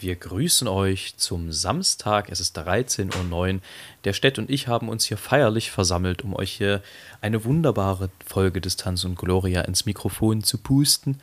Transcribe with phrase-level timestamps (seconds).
[0.00, 2.30] Wir grüßen euch zum Samstag.
[2.30, 3.60] Es ist 13.09 Uhr.
[4.04, 6.82] Der Städt und ich haben uns hier feierlich versammelt, um euch hier
[7.20, 11.20] eine wunderbare Folge Distanz und Gloria ins Mikrofon zu pusten.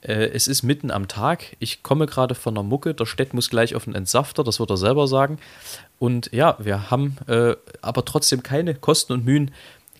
[0.00, 1.56] Äh, es ist mitten am Tag.
[1.58, 2.94] Ich komme gerade von der Mucke.
[2.94, 5.38] Der Städt muss gleich auf den Entsafter, das wird er selber sagen.
[5.98, 9.50] Und ja, wir haben äh, aber trotzdem keine Kosten und Mühen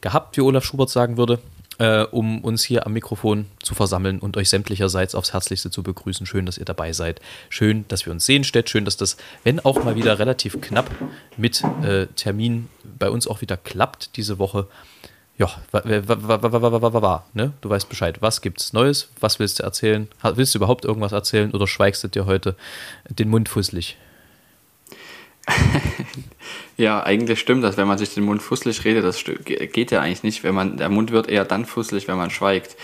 [0.01, 1.39] gehabt, wie Olaf Schubert sagen würde
[1.79, 6.27] äh, um uns hier am Mikrofon zu versammeln und euch sämtlicherseits aufs Herzlichste zu begrüßen.
[6.27, 7.21] Schön, dass ihr dabei seid.
[7.49, 8.71] Schön, dass wir uns sehen, Stett.
[8.71, 10.91] Schön, dass das, wenn auch mal wieder relativ knapp
[11.37, 14.67] mit äh, Termin bei uns auch wieder klappt diese Woche.
[15.39, 17.53] Ja, war, ne?
[17.61, 18.23] Du weißt Bescheid.
[18.23, 19.11] Was gibt's Neues?
[19.21, 20.09] Was willst du erzählen?
[20.23, 22.57] Willst du überhaupt irgendwas erzählen oder schweigst du dir heute
[23.11, 23.99] den Mund fusselig?
[26.77, 30.23] Ja, eigentlich stimmt das, wenn man sich den Mund fusselig redet, das geht ja eigentlich
[30.23, 30.45] nicht.
[30.45, 32.77] Wenn man, der Mund wird eher dann fusselig, wenn man schweigt.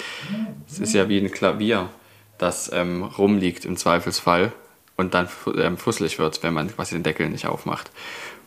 [0.66, 1.90] Es ist ja wie ein Klavier,
[2.38, 4.52] das ähm, rumliegt im Zweifelsfall
[4.96, 7.90] und dann ähm, fusselig wird, wenn man quasi den Deckel nicht aufmacht.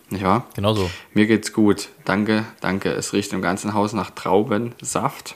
[0.09, 0.47] Nicht wahr?
[0.55, 0.89] Genau so.
[1.13, 1.89] Mir geht's gut.
[2.05, 2.91] Danke, danke.
[2.91, 5.35] Es riecht im ganzen Haus nach Traubensaft,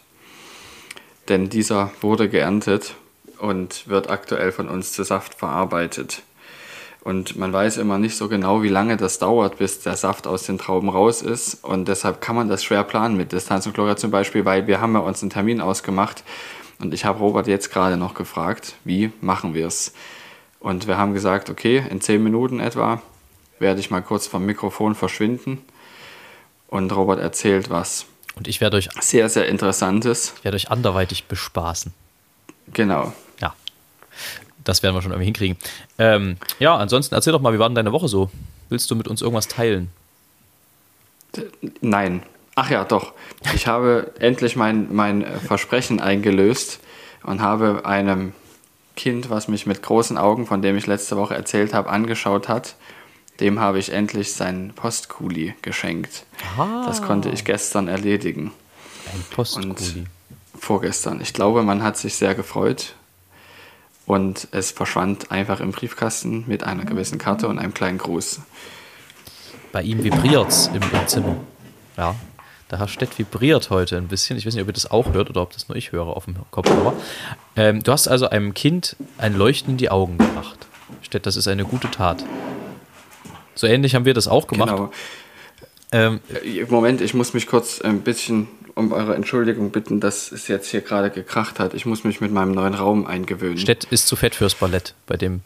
[1.27, 2.95] denn dieser wurde geerntet
[3.37, 6.23] und wird aktuell von uns zu Saft verarbeitet.
[7.01, 10.43] Und man weiß immer nicht so genau, wie lange das dauert, bis der Saft aus
[10.43, 11.63] den Trauben raus ist.
[11.63, 14.81] Und deshalb kann man das schwer planen mit Distanz und Gloria zum Beispiel, weil wir
[14.81, 16.23] haben ja uns einen Termin ausgemacht.
[16.79, 19.93] Und ich habe Robert jetzt gerade noch gefragt, wie machen wir es?
[20.59, 23.01] Und wir haben gesagt, okay, in zehn Minuten etwa
[23.59, 25.61] werde ich mal kurz vom Mikrofon verschwinden.
[26.67, 28.05] Und Robert erzählt was.
[28.35, 30.33] Und ich werde euch sehr, sehr Interessantes.
[30.37, 31.93] Ich werde euch anderweitig bespaßen.
[32.73, 33.13] Genau.
[33.41, 33.53] Ja
[34.63, 35.57] das werden wir schon irgendwie hinkriegen.
[35.97, 38.29] Ähm, ja, ansonsten erzähl doch mal, wie war denn deine Woche so?
[38.69, 39.89] Willst du mit uns irgendwas teilen?
[41.81, 42.23] Nein.
[42.55, 43.13] Ach ja, doch.
[43.53, 46.79] Ich habe endlich mein, mein Versprechen eingelöst
[47.23, 48.33] und habe einem
[48.95, 52.75] Kind, was mich mit großen Augen, von dem ich letzte Woche erzählt habe, angeschaut hat,
[53.39, 56.25] dem habe ich endlich seinen Postkuli geschenkt.
[56.57, 56.83] Ah.
[56.85, 58.51] Das konnte ich gestern erledigen.
[59.13, 60.05] Ein Postkuli.
[60.59, 61.21] vorgestern.
[61.21, 62.95] Ich glaube, man hat sich sehr gefreut
[64.09, 68.41] und es verschwand einfach im Briefkasten mit einer gewissen Karte und einem kleinen Gruß.
[69.71, 71.35] Bei ihm vibriert es im, im, Zimmer.
[71.95, 72.15] Ja,
[72.71, 74.35] der Herr Stett vibriert heute ein bisschen.
[74.39, 76.25] Ich weiß nicht, ob ihr das auch hört oder ob das nur ich höre auf
[76.25, 76.93] dem Kopfhörer.
[77.55, 80.57] Ähm, du hast also einem Kind ein Leuchten in die Augen gebracht.
[81.03, 82.25] Stett, das ist eine gute Tat.
[83.53, 84.71] So ähnlich haben wir das auch gemacht.
[84.75, 84.91] Genau.
[85.91, 86.19] Ähm,
[86.69, 90.81] Moment, ich muss mich kurz ein bisschen um eure Entschuldigung bitten, dass es jetzt hier
[90.81, 91.73] gerade gekracht hat.
[91.73, 93.57] Ich muss mich mit meinem neuen Raum eingewöhnen.
[93.57, 94.93] Stett ist zu fett fürs Ballett.
[95.07, 95.41] Bei dem.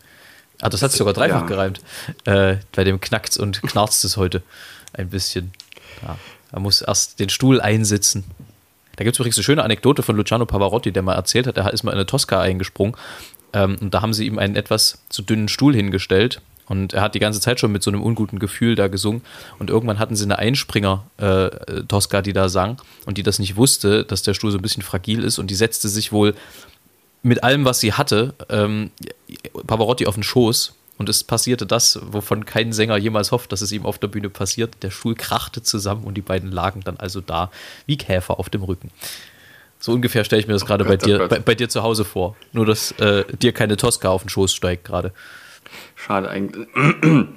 [0.61, 1.47] Ah, das hat sich sogar dreifach ja.
[1.47, 1.81] gereimt.
[2.25, 4.43] Äh, bei dem knackt und knarzt es heute
[4.93, 5.51] ein bisschen.
[6.03, 6.17] Ja,
[6.51, 8.23] er muss erst den Stuhl einsitzen.
[8.95, 11.73] Da gibt es übrigens eine schöne Anekdote von Luciano Pavarotti, der mal erzählt hat, er
[11.73, 12.95] ist mal in eine Tosca eingesprungen
[13.53, 16.41] ähm, und da haben sie ihm einen etwas zu dünnen Stuhl hingestellt
[16.73, 19.21] und er hat die ganze Zeit schon mit so einem unguten Gefühl da gesungen.
[19.59, 24.03] Und irgendwann hatten sie eine Einspringer-Tosca, äh, die da sang und die das nicht wusste,
[24.03, 25.37] dass der Stuhl so ein bisschen fragil ist.
[25.37, 26.33] Und die setzte sich wohl
[27.21, 28.89] mit allem, was sie hatte, ähm,
[29.67, 30.73] Pavarotti auf den Schoß.
[30.97, 34.31] Und es passierte das, wovon kein Sänger jemals hofft, dass es ihm auf der Bühne
[34.31, 34.81] passiert.
[34.81, 37.51] Der Stuhl krachte zusammen und die beiden lagen dann also da
[37.85, 38.89] wie Käfer auf dem Rücken.
[39.79, 41.83] So ungefähr stelle ich mir das gerade oh bei, dir, oh bei, bei, dir zu
[41.83, 42.35] Hause vor.
[42.51, 45.13] Nur, dass äh, dir keine Tosca auf den Schoß steigt gerade.
[45.95, 46.67] Schade eigentlich.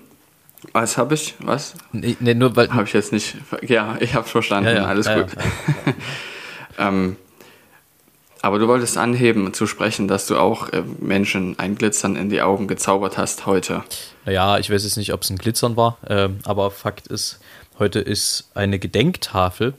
[0.73, 1.35] Was habe ich?
[1.39, 1.75] Was?
[1.93, 2.73] Nee, nee nur weil.
[2.73, 3.37] Habe ich jetzt nicht.
[3.63, 4.71] Ja, ich habe verstanden.
[4.71, 5.33] Ja, ja, Alles ja, gut.
[6.79, 7.17] ähm,
[8.43, 12.43] aber du wolltest anheben, zu sprechen, dass du auch äh, Menschen ein Glitzern in die
[12.43, 13.83] Augen gezaubert hast heute.
[14.25, 17.41] Naja, ich weiß jetzt nicht, ob es ein Glitzern war, äh, aber Fakt ist,
[17.79, 19.75] heute ist eine Gedenktafel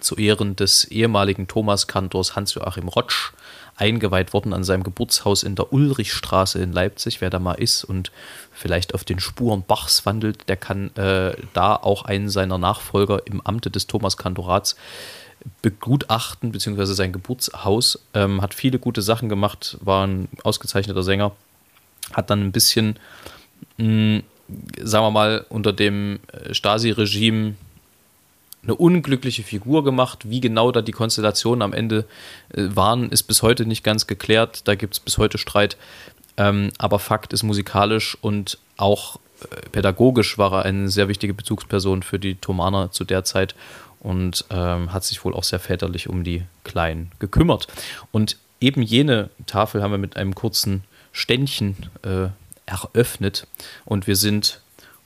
[0.00, 3.32] zu Ehren des ehemaligen Thomaskantors Hans-Joachim Rotsch
[3.76, 7.20] eingeweiht worden an seinem Geburtshaus in der Ulrichstraße in Leipzig.
[7.20, 8.12] Wer da mal ist und
[8.52, 13.40] vielleicht auf den Spuren Bachs wandelt, der kann äh, da auch einen seiner Nachfolger im
[13.40, 14.76] Amte des Thomaskantorats
[15.62, 17.98] begutachten, beziehungsweise sein Geburtshaus.
[18.14, 21.32] Ähm, hat viele gute Sachen gemacht, war ein ausgezeichneter Sänger,
[22.12, 22.98] hat dann ein bisschen,
[23.76, 24.22] mh,
[24.80, 27.54] sagen wir mal, unter dem äh, Stasi-Regime
[28.64, 30.28] eine unglückliche Figur gemacht.
[30.28, 32.06] Wie genau da die Konstellationen am Ende
[32.52, 34.66] äh, waren, ist bis heute nicht ganz geklärt.
[34.66, 35.76] Da gibt es bis heute Streit.
[36.36, 42.02] Ähm, aber Fakt ist musikalisch und auch äh, pädagogisch war er eine sehr wichtige Bezugsperson
[42.02, 43.54] für die Thomaner zu der Zeit
[44.00, 47.68] und ähm, hat sich wohl auch sehr väterlich um die Kleinen gekümmert.
[48.12, 52.28] Und eben jene Tafel haben wir mit einem kurzen Ständchen äh,
[52.66, 53.46] eröffnet
[53.84, 54.60] und wir sind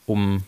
[0.05, 0.43] um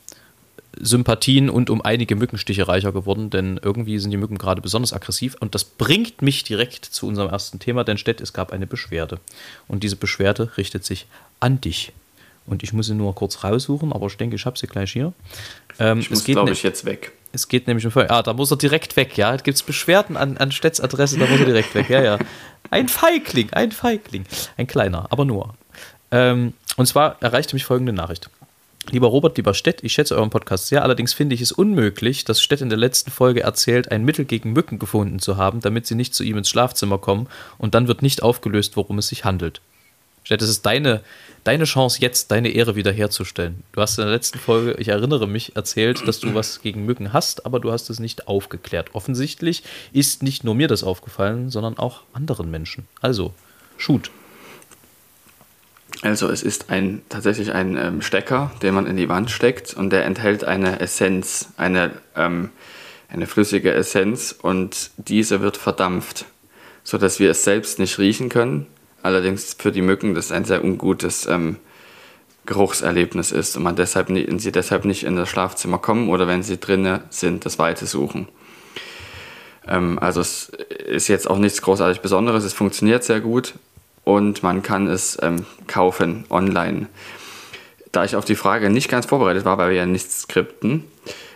[0.80, 5.36] Sympathien und um einige Mückenstiche reicher geworden, denn irgendwie sind die Mücken gerade besonders aggressiv.
[5.40, 9.20] Und das bringt mich direkt zu unserem ersten Thema, denn Stett, es gab eine Beschwerde.
[9.68, 11.08] Und diese Beschwerde richtet sich
[11.40, 11.92] an dich.
[12.46, 15.14] Und ich muss sie nur kurz raussuchen, aber ich denke, ich habe sie gleich hier.
[15.78, 17.12] Ähm, ich muss, glaube ne- ich, jetzt weg.
[17.34, 19.36] Es geht nämlich um Ah, da muss er direkt weg, ja.
[19.38, 22.20] Gibt es Beschwerden an, an Stedts Adresse, da muss er direkt weg, ja, ja.
[22.72, 24.26] Ein Feigling, ein Feigling.
[24.58, 25.54] Ein kleiner, aber nur.
[26.12, 28.30] Ähm, und zwar erreichte mich folgende Nachricht.
[28.90, 32.42] Lieber Robert, lieber Stett, ich schätze euren Podcast sehr, allerdings finde ich es unmöglich, dass
[32.42, 35.96] Stett in der letzten Folge erzählt, ein Mittel gegen Mücken gefunden zu haben, damit sie
[35.96, 37.28] nicht zu ihm ins Schlafzimmer kommen
[37.60, 39.62] und dann wird nicht aufgelöst, worum es sich handelt.
[40.24, 41.02] Stett, es ist deine,
[41.44, 43.64] deine Chance jetzt, deine Ehre wiederherzustellen.
[43.72, 47.14] Du hast in der letzten Folge, ich erinnere mich, erzählt, dass du was gegen Mücken
[47.14, 48.94] hast, aber du hast es nicht aufgeklärt.
[48.94, 49.64] Offensichtlich
[49.94, 52.88] ist nicht nur mir das aufgefallen, sondern auch anderen Menschen.
[53.00, 53.34] Also,
[53.78, 54.12] shoot.
[56.02, 59.92] Also es ist ein, tatsächlich ein ähm, Stecker, den man in die Wand steckt und
[59.92, 62.50] der enthält eine Essenz, eine, ähm,
[63.08, 66.26] eine flüssige Essenz und diese wird verdampft,
[66.84, 68.66] sodass wir es selbst nicht riechen können.
[69.04, 71.58] Allerdings für die Mücken das ein sehr ungutes ähm,
[72.48, 76.42] Geruchserlebnis ist und man deshalb nie, sie deshalb nicht in das Schlafzimmer kommen oder wenn
[76.42, 78.28] sie drinnen sind, das Weite suchen.
[79.68, 80.50] Ähm, also es
[80.88, 83.54] ist jetzt auch nichts großartig Besonderes, es funktioniert sehr gut
[84.04, 86.88] und man kann es ähm, kaufen online.
[87.92, 90.86] Da ich auf die Frage nicht ganz vorbereitet war, weil wir ja nichts skripten,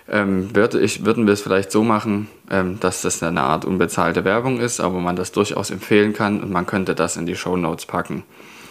[0.09, 4.23] ähm, würde ich, würden wir es vielleicht so machen, ähm, dass das eine Art unbezahlte
[4.23, 7.57] Werbung ist, aber man das durchaus empfehlen kann und man könnte das in die Show
[7.57, 8.23] Notes packen.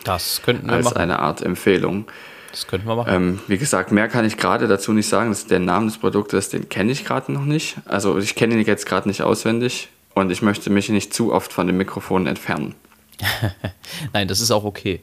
[0.05, 0.97] Das könnten wir als machen.
[0.97, 2.07] Als eine Art Empfehlung.
[2.53, 3.13] Das könnten wir machen.
[3.13, 5.31] Ähm, wie gesagt, mehr kann ich gerade dazu nicht sagen.
[5.31, 7.77] Das, der Name des Produktes, den kenne ich gerade noch nicht.
[7.85, 11.53] Also ich kenne ihn jetzt gerade nicht auswendig und ich möchte mich nicht zu oft
[11.53, 12.77] von dem Mikrofon entfernen.
[14.13, 15.01] Nein, das ist auch okay.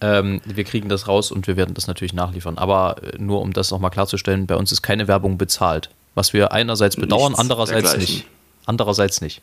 [0.00, 2.58] Ähm, wir kriegen das raus und wir werden das natürlich nachliefern.
[2.58, 5.90] Aber äh, nur um das nochmal klarzustellen, bei uns ist keine Werbung bezahlt.
[6.14, 8.14] Was wir einerseits bedauern, Nichts andererseits dergleichen.
[8.14, 8.26] nicht.
[8.66, 9.42] Andererseits nicht.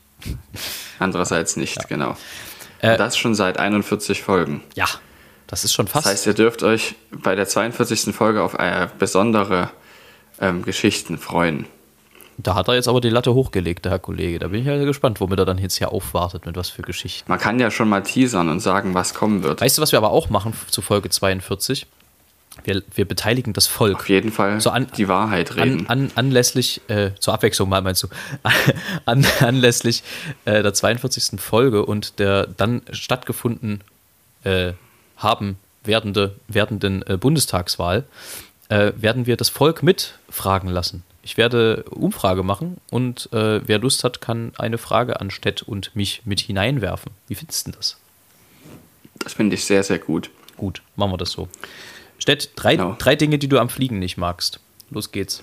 [0.98, 1.82] Andererseits nicht, ja.
[1.88, 2.16] genau.
[2.80, 4.62] Äh, das schon seit 41 Folgen.
[4.74, 4.86] Ja,
[5.46, 6.06] das ist schon fast.
[6.06, 8.14] Das heißt, ihr dürft euch bei der 42.
[8.14, 9.70] Folge auf eine besondere
[10.40, 11.66] ähm, Geschichten freuen.
[12.38, 14.38] Da hat er jetzt aber die Latte hochgelegt, der Herr Kollege.
[14.38, 17.30] Da bin ich ja gespannt, womit er dann jetzt hier aufwartet, mit was für Geschichten.
[17.30, 19.60] Man kann ja schon mal teasern und sagen, was kommen wird.
[19.60, 21.86] Weißt du, was wir aber auch machen zu Folge 42?
[22.64, 23.96] Wir, wir beteiligen das Volk.
[23.96, 25.86] Auf jeden Fall so an, die Wahrheit reden.
[25.88, 28.08] An, an, anlässlich, äh, zur Abwechslung mal meinst du,
[29.06, 30.02] an, anlässlich
[30.44, 31.40] äh, der 42.
[31.40, 33.80] Folge und der dann stattgefunden
[34.44, 34.72] äh,
[35.16, 38.04] haben werdende, werdenden äh, Bundestagswahl,
[38.68, 41.04] äh, werden wir das Volk mitfragen lassen.
[41.22, 45.94] Ich werde Umfrage machen und äh, wer Lust hat, kann eine Frage an Stett und
[45.94, 47.12] mich mit hineinwerfen.
[47.28, 47.96] Wie findest du das?
[49.20, 50.30] Das finde ich sehr, sehr gut.
[50.56, 51.48] Gut, machen wir das so.
[52.18, 52.96] Stett, drei, genau.
[52.98, 54.60] drei Dinge, die du am Fliegen nicht magst.
[54.90, 55.42] Los geht's.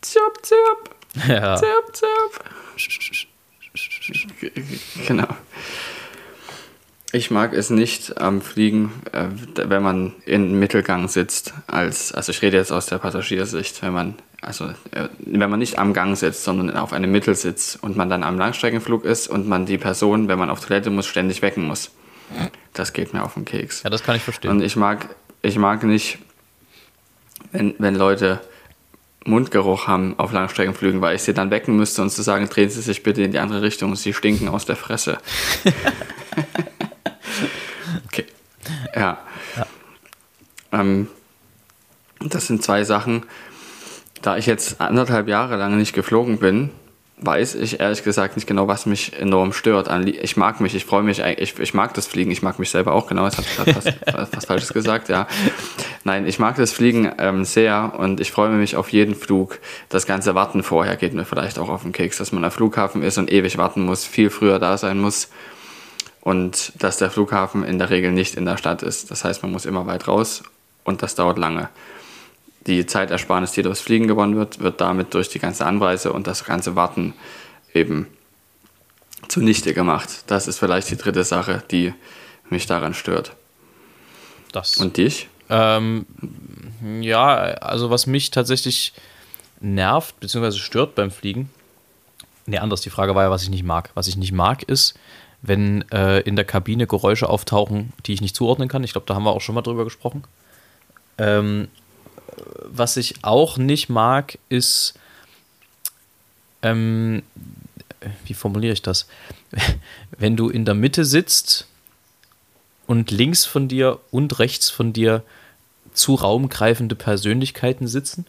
[0.00, 0.90] Zirp, zirp.
[1.28, 1.56] Ja.
[1.56, 2.44] Zirp, zirp.
[5.06, 5.26] Genau.
[7.12, 11.54] Ich mag es nicht am Fliegen, äh, wenn man in Mittelgang sitzt.
[11.66, 15.78] Als, also ich rede jetzt aus der Passagiersicht, wenn man, also, äh, wenn man nicht
[15.78, 19.66] am Gang sitzt, sondern auf einem Mittelsitz und man dann am Langstreckenflug ist und man
[19.66, 21.90] die Person, wenn man auf Toilette muss, ständig wecken muss.
[22.74, 23.82] Das geht mir auf den Keks.
[23.82, 24.52] Ja, das kann ich verstehen.
[24.52, 25.08] Und ich mag,
[25.42, 26.18] ich mag nicht,
[27.50, 28.40] wenn, wenn Leute
[29.24, 32.80] Mundgeruch haben auf Langstreckenflügen, weil ich sie dann wecken müsste und zu sagen, drehen Sie
[32.80, 35.18] sich bitte in die andere Richtung, sie stinken aus der Fresse.
[38.06, 38.26] Okay.
[38.94, 39.18] Ja.
[39.56, 39.66] ja.
[40.72, 41.08] Ähm,
[42.20, 43.24] das sind zwei Sachen.
[44.22, 46.70] Da ich jetzt anderthalb Jahre lang nicht geflogen bin,
[47.22, 49.90] weiß ich ehrlich gesagt nicht genau, was mich enorm stört.
[50.06, 52.92] Ich mag mich, ich freue mich, ich, ich mag das Fliegen, ich mag mich selber
[52.92, 55.26] auch genau, jetzt habe ich fast, fast Falsches gesagt, ja.
[56.04, 59.58] Nein, ich mag das Fliegen ähm, sehr und ich freue mich auf jeden Flug.
[59.88, 63.02] Das ganze Warten vorher geht mir vielleicht auch auf den Keks, dass man am Flughafen
[63.02, 65.28] ist und ewig warten muss, viel früher da sein muss
[66.20, 69.10] und dass der Flughafen in der Regel nicht in der Stadt ist.
[69.10, 70.42] Das heißt, man muss immer weit raus
[70.84, 71.68] und das dauert lange.
[72.66, 76.44] Die Zeitersparnis, die durchs Fliegen gewonnen wird, wird damit durch die ganze Anreise und das
[76.44, 77.14] ganze Warten
[77.72, 78.06] eben
[79.28, 80.24] zunichte gemacht.
[80.26, 81.94] Das ist vielleicht die dritte Sache, die
[82.50, 83.32] mich daran stört.
[84.52, 84.76] Das.
[84.76, 85.28] Und dich?
[85.48, 86.06] Ähm,
[87.00, 88.92] ja, also was mich tatsächlich
[89.60, 90.52] nervt bzw.
[90.52, 91.50] stört beim Fliegen.
[92.46, 92.80] Ne, anders.
[92.80, 93.90] Die Frage war ja, was ich nicht mag.
[93.94, 94.94] Was ich nicht mag, ist,
[95.42, 98.84] wenn äh, in der Kabine Geräusche auftauchen, die ich nicht zuordnen kann.
[98.84, 100.24] Ich glaube, da haben wir auch schon mal drüber gesprochen.
[101.18, 101.68] Ähm,
[102.64, 104.94] was ich auch nicht mag, ist,
[106.62, 107.22] ähm,
[108.24, 109.06] wie formuliere ich das?
[110.18, 111.66] Wenn du in der Mitte sitzt
[112.86, 115.22] und links von dir und rechts von dir
[115.92, 118.26] zu raumgreifende Persönlichkeiten sitzen.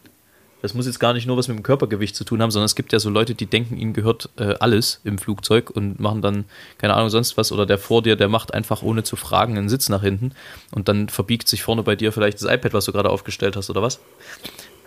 [0.62, 2.75] Das muss jetzt gar nicht nur was mit dem Körpergewicht zu tun haben, sondern es
[2.75, 6.46] gibt ja so Leute, die denken, ihnen gehört äh, alles im Flugzeug und machen dann,
[6.77, 7.51] keine Ahnung, sonst was.
[7.51, 10.34] Oder der vor dir, der macht einfach ohne zu fragen einen Sitz nach hinten
[10.72, 13.70] und dann verbiegt sich vorne bei dir vielleicht das iPad, was du gerade aufgestellt hast
[13.70, 14.00] oder was.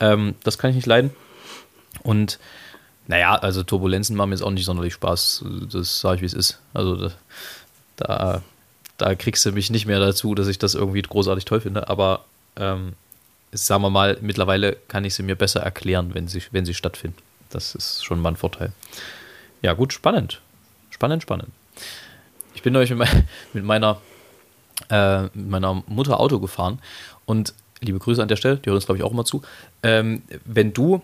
[0.00, 1.10] Ähm, das kann ich nicht leiden.
[2.02, 2.38] Und
[3.06, 5.44] naja, also Turbulenzen machen mir jetzt auch nicht sonderlich Spaß.
[5.72, 6.60] Das sage ich, wie es ist.
[6.72, 7.12] Also da,
[7.96, 8.42] da,
[8.96, 11.88] da, kriegst du mich nicht mehr dazu, dass ich das irgendwie großartig toll finde.
[11.88, 12.24] Aber
[12.56, 12.94] ähm,
[13.54, 17.18] sagen wir mal, mittlerweile kann ich sie mir besser erklären, wenn sie, wenn sie stattfinden.
[17.50, 18.72] Das ist schon mal ein Vorteil.
[19.62, 20.40] Ja, gut, spannend.
[20.90, 21.50] Spannend, spannend.
[22.54, 23.08] Ich bin euch mit,
[23.64, 24.00] meiner,
[24.90, 26.80] äh, mit meiner Mutter Auto gefahren
[27.26, 29.42] und liebe Grüße an der Stelle, die hört uns, glaube ich, auch immer zu.
[29.82, 31.02] Ähm, wenn du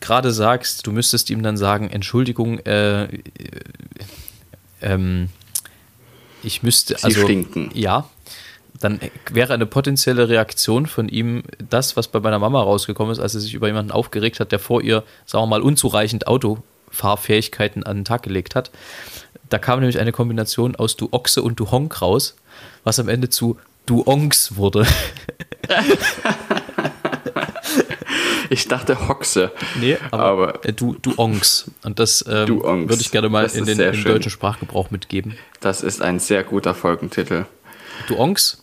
[0.00, 3.18] gerade sagst, du müsstest ihm dann sagen, Entschuldigung, äh, äh,
[4.80, 5.28] ähm,
[6.42, 7.70] ich müsste, Sie also, stinken.
[7.74, 8.08] ja,
[8.82, 13.32] dann wäre eine potenzielle Reaktion von ihm das, was bei meiner Mama rausgekommen ist, als
[13.32, 17.98] sie sich über jemanden aufgeregt hat, der vor ihr, sagen wir mal, unzureichend Autofahrfähigkeiten an
[17.98, 18.70] den Tag gelegt hat.
[19.48, 22.36] Da kam nämlich eine Kombination aus du Ochse und du Honk raus,
[22.82, 24.86] was am Ende zu du Onks wurde.
[28.50, 29.50] Ich dachte Hoxe.
[29.80, 31.70] Nee, aber, aber äh, du, du Onks.
[31.84, 35.38] Und das ähm, würde ich gerne mal in den, in deutschen Sprachgebrauch mitgeben.
[35.60, 37.46] Das ist ein sehr guter Folgentitel.
[38.08, 38.61] Du Onks?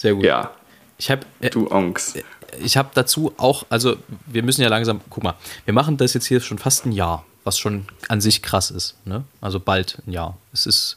[0.00, 0.24] Sehr gut.
[0.24, 0.50] Ja.
[0.96, 2.14] Ich habe äh, du Onks.
[2.14, 2.22] Äh,
[2.62, 5.34] ich habe dazu auch, also wir müssen ja langsam, guck mal,
[5.66, 8.96] wir machen das jetzt hier schon fast ein Jahr, was schon an sich krass ist.
[9.04, 9.24] Ne?
[9.42, 10.38] Also bald ein Jahr.
[10.54, 10.96] Es ist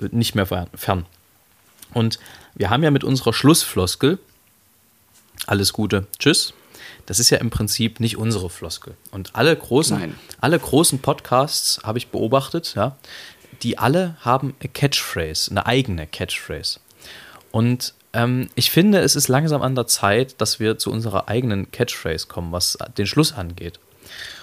[0.00, 1.06] äh, nicht mehr fern.
[1.94, 2.18] Und
[2.54, 4.18] wir haben ja mit unserer Schlussfloskel
[5.46, 6.52] alles Gute, tschüss,
[7.06, 8.96] das ist ja im Prinzip nicht unsere Floskel.
[9.12, 12.96] Und alle großen, alle großen Podcasts habe ich beobachtet, ja,
[13.62, 16.80] die alle haben eine Catchphrase, eine eigene Catchphrase.
[17.50, 21.70] Und ähm, ich finde, es ist langsam an der Zeit, dass wir zu unserer eigenen
[21.70, 23.78] Catchphrase kommen, was den Schluss angeht.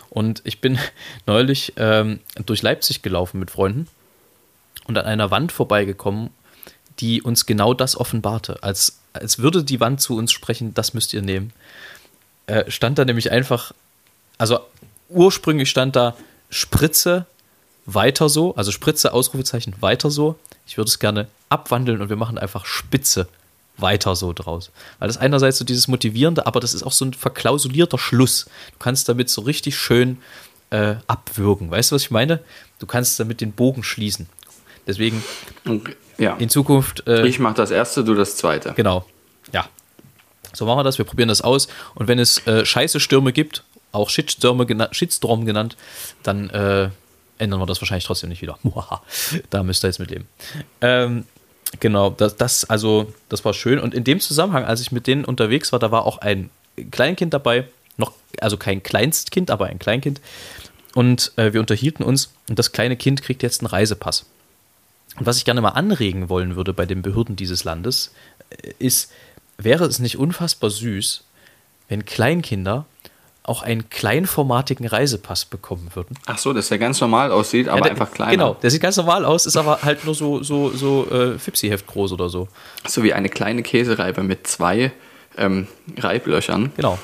[0.09, 0.79] Und ich bin
[1.25, 3.87] neulich ähm, durch Leipzig gelaufen mit Freunden
[4.87, 6.31] und an einer Wand vorbeigekommen,
[6.99, 11.13] die uns genau das offenbarte, als, als würde die Wand zu uns sprechen, das müsst
[11.13, 11.53] ihr nehmen.
[12.47, 13.71] Äh, stand da nämlich einfach,
[14.37, 14.59] also
[15.07, 16.15] ursprünglich stand da
[16.49, 17.25] Spritze
[17.85, 20.37] weiter so, also Spritze, Ausrufezeichen weiter so.
[20.67, 23.27] Ich würde es gerne abwandeln und wir machen einfach Spitze
[23.81, 24.71] weiter so draus.
[24.99, 28.45] Weil das einerseits so dieses Motivierende, aber das ist auch so ein verklausulierter Schluss.
[28.71, 30.17] Du kannst damit so richtig schön
[30.69, 31.71] äh, abwürgen.
[31.71, 32.39] Weißt du, was ich meine?
[32.79, 34.27] Du kannst damit den Bogen schließen.
[34.87, 35.23] Deswegen
[35.67, 35.95] okay.
[36.17, 36.35] ja.
[36.37, 37.07] in Zukunft.
[37.07, 38.73] Äh, ich mache das erste, du das zweite.
[38.73, 39.05] Genau.
[39.51, 39.67] Ja.
[40.53, 41.67] So machen wir das, wir probieren das aus.
[41.95, 45.77] Und wenn es äh, scheiße Stürme gibt, auch Shitstürme gena Shitstorm genannt,
[46.23, 46.89] dann äh,
[47.37, 48.57] ändern wir das wahrscheinlich trotzdem nicht wieder.
[49.49, 50.27] da müsst ihr jetzt mit leben.
[50.81, 51.25] Ähm,
[51.79, 53.79] genau, das, das, also, das war schön.
[53.79, 56.49] Und in dem Zusammenhang, als ich mit denen unterwegs war, da war auch ein
[56.91, 57.65] Kleinkind dabei,
[57.97, 60.21] noch, also kein Kleinstkind, aber ein Kleinkind.
[60.95, 64.25] Und äh, wir unterhielten uns und das kleine Kind kriegt jetzt einen Reisepass.
[65.17, 68.11] Und was ich gerne mal anregen wollen würde bei den Behörden dieses Landes,
[68.49, 69.11] äh, ist,
[69.57, 71.23] wäre es nicht unfassbar süß,
[71.89, 72.85] wenn Kleinkinder
[73.43, 76.17] auch einen kleinformatigen Reisepass bekommen würden.
[76.25, 78.31] Ach so, dass der ganz normal aussieht, aber ja, der, einfach kleiner.
[78.31, 81.87] Genau, der sieht ganz normal aus, ist aber halt nur so, so, so äh, Fipsi-Heft
[81.87, 82.47] groß oder so.
[82.87, 84.91] So wie eine kleine Käsereibe mit zwei
[85.37, 85.67] ähm,
[85.97, 86.71] Reiblöchern.
[86.75, 86.99] Genau.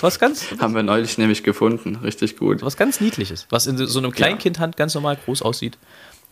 [0.00, 0.46] Was ganz.
[0.58, 1.96] Haben wir neulich nämlich gefunden.
[1.96, 2.62] Richtig gut.
[2.62, 3.46] Was ganz Niedliches.
[3.50, 5.76] Was in so einem Kleinkindhand ganz normal groß aussieht.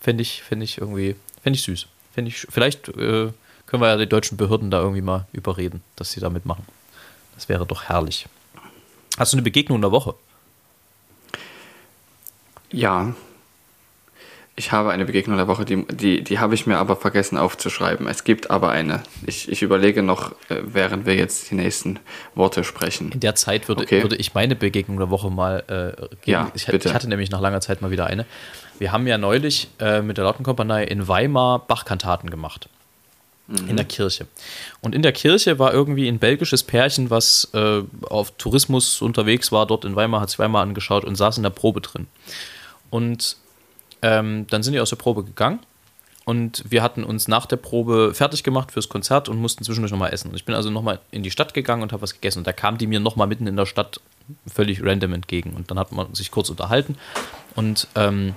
[0.00, 1.17] Fände ich, fänd ich irgendwie.
[1.43, 1.87] Fände ich süß.
[2.15, 2.47] Fände ich.
[2.49, 2.88] Vielleicht.
[2.88, 3.33] Äh,
[3.69, 6.65] können wir ja die deutschen Behörden da irgendwie mal überreden, dass sie da mitmachen.
[7.35, 8.27] Das wäre doch herrlich.
[9.19, 10.15] Hast du eine Begegnung der Woche?
[12.71, 13.15] Ja.
[14.55, 18.09] Ich habe eine Begegnung der Woche, die, die, die habe ich mir aber vergessen aufzuschreiben.
[18.09, 19.03] Es gibt aber eine.
[19.25, 22.01] Ich, ich überlege noch, äh, während wir jetzt die nächsten
[22.35, 23.13] Worte sprechen.
[23.13, 24.03] In der Zeit würde, okay.
[24.03, 26.19] würde ich meine Begegnung der Woche mal äh, geben.
[26.25, 26.89] Ja, ich, bitte.
[26.89, 28.27] ich hatte nämlich nach langer Zeit mal wieder eine.
[28.79, 32.69] Wir haben ja neulich äh, mit der Lautenkompanie in Weimar Bachkantaten gemacht
[33.69, 34.26] in der Kirche.
[34.83, 39.67] Und in der Kirche war irgendwie ein belgisches Pärchen, was äh, auf Tourismus unterwegs war,
[39.67, 42.07] dort in Weimar, hat sich Weimar angeschaut und saß in der Probe drin.
[42.90, 43.37] Und
[44.02, 45.61] ähm, dann sind die aus der Probe gegangen
[46.28, 50.12] und wir hatten uns nach der Probe fertig gemacht fürs Konzert und mussten zwischendurch nochmal
[50.12, 50.28] essen.
[50.28, 52.40] Und ich bin also nochmal in die Stadt gegangen und habe was gegessen.
[52.40, 53.99] Und da kam die mir nochmal mitten in der Stadt
[54.47, 55.55] völlig random entgegen.
[55.55, 56.99] Und dann hat man sich kurz unterhalten.
[57.57, 58.35] Und ähm,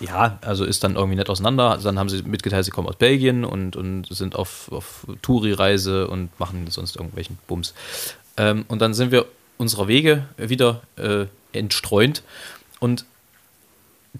[0.00, 1.78] ja, also ist dann irgendwie nett auseinander.
[1.82, 6.38] Dann haben sie mitgeteilt, sie kommen aus Belgien und, und sind auf, auf Touri-Reise und
[6.38, 7.74] machen sonst irgendwelchen Bums.
[8.36, 9.26] Ähm, und dann sind wir
[9.56, 12.22] unserer Wege wieder äh, entstreunt.
[12.78, 13.04] Und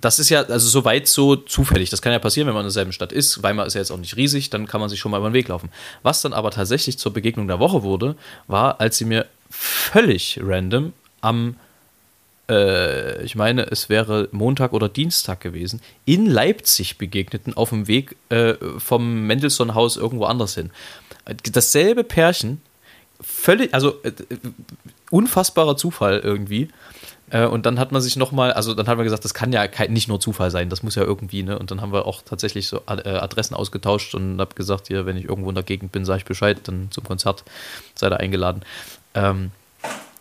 [0.00, 1.90] das ist ja also soweit so zufällig.
[1.90, 3.42] Das kann ja passieren, wenn man in derselben Stadt ist.
[3.42, 5.34] Weimar ist ja jetzt auch nicht riesig, dann kann man sich schon mal über den
[5.34, 5.70] Weg laufen.
[6.02, 8.16] Was dann aber tatsächlich zur Begegnung der Woche wurde,
[8.46, 11.56] war, als sie mir völlig random am
[12.48, 18.16] äh, ich meine, es wäre Montag oder Dienstag gewesen, in Leipzig begegneten auf dem Weg
[18.30, 20.70] äh, vom Mendelssohn-Haus irgendwo anders hin.
[21.52, 22.62] Dasselbe Pärchen,
[23.20, 24.12] völlig, also äh,
[25.10, 26.68] unfassbarer Zufall irgendwie.
[27.30, 29.66] Äh, und dann hat man sich nochmal, also dann haben wir gesagt, das kann ja
[29.88, 31.58] nicht nur Zufall sein, das muss ja irgendwie, ne?
[31.58, 35.16] Und dann haben wir auch tatsächlich so äh, Adressen ausgetauscht und habe gesagt, hier, wenn
[35.16, 37.44] ich irgendwo in der Gegend bin, sage ich Bescheid, dann zum Konzert
[37.94, 38.62] seid ihr eingeladen.
[39.14, 39.50] Ähm,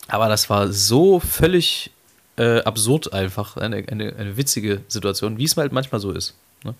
[0.08, 1.90] aber das war so völlig
[2.38, 6.34] äh, absurd einfach, eine, eine, eine, witzige Situation, wie es halt manchmal so ist.
[6.64, 6.74] Ne?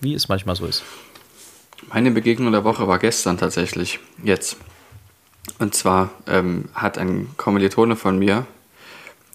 [0.00, 0.82] Wie es manchmal so ist.
[1.92, 4.56] Meine Begegnung der Woche war gestern tatsächlich, jetzt.
[5.58, 8.46] Und zwar ähm, hat ein Kommilitone von mir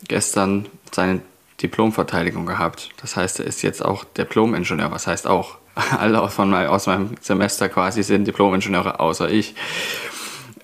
[0.07, 1.21] gestern seine
[1.61, 2.89] Diplomverteidigung gehabt.
[2.99, 4.91] Das heißt, er ist jetzt auch Diplomingenieur.
[4.91, 5.57] Was heißt auch?
[5.97, 9.55] Alle von aus meinem Semester quasi sind Diplomingenieure, außer ich.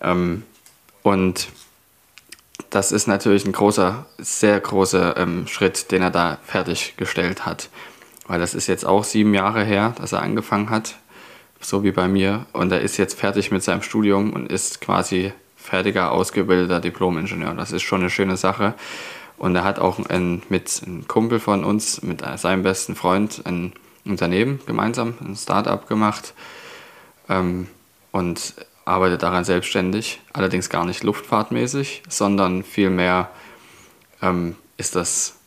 [0.01, 0.44] Ähm,
[1.04, 1.48] und
[2.69, 7.69] das ist natürlich ein großer, sehr großer ähm, Schritt, den er da fertiggestellt hat.
[8.27, 10.95] Weil das ist jetzt auch sieben Jahre her, dass er angefangen hat,
[11.62, 12.45] so wie bei mir.
[12.53, 17.53] Und er ist jetzt fertig mit seinem Studium und ist quasi fertiger, ausgebildeter Diplom-Ingenieur.
[17.53, 18.74] Das ist schon eine schöne Sache.
[19.38, 23.74] Und er hat auch ein, mit einem Kumpel von uns, mit seinem besten Freund, ein
[24.03, 26.33] Unternehmen gemeinsam, ein Start-up gemacht.
[27.29, 27.67] Ähm,
[28.12, 28.55] und
[28.88, 33.32] arbeitet daran selbstständig, allerdings gar nicht luftfahrtmäßig, sondern vielmehr
[34.22, 35.38] ähm, ist das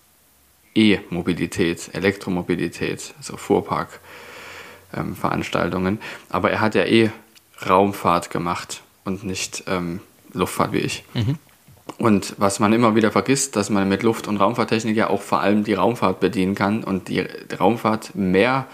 [0.75, 5.95] E-Mobilität, Elektromobilität, also Fuhrparkveranstaltungen.
[5.95, 7.13] Ähm, Aber er hat ja eh
[7.69, 10.01] Raumfahrt gemacht und nicht ähm,
[10.33, 11.05] Luftfahrt wie ich.
[11.15, 11.37] Mhm.
[11.99, 15.41] Und was man immer wieder vergisst, dass man mit Luft- und Raumfahrttechnik ja auch vor
[15.41, 17.27] allem die Raumfahrt bedienen kann und die
[17.59, 18.69] Raumfahrt mehr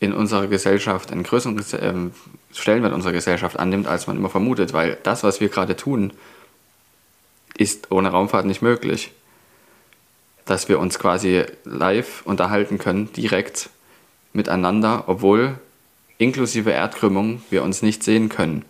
[0.00, 2.10] in unserer Gesellschaft einen größeren ähm,
[2.52, 6.12] Stellenwert unserer Gesellschaft annimmt, als man immer vermutet, weil das, was wir gerade tun,
[7.56, 9.12] ist ohne Raumfahrt nicht möglich.
[10.44, 13.70] Dass wir uns quasi live unterhalten können, direkt
[14.32, 15.58] miteinander, obwohl
[16.18, 18.64] inklusive Erdkrümmung wir uns nicht sehen können.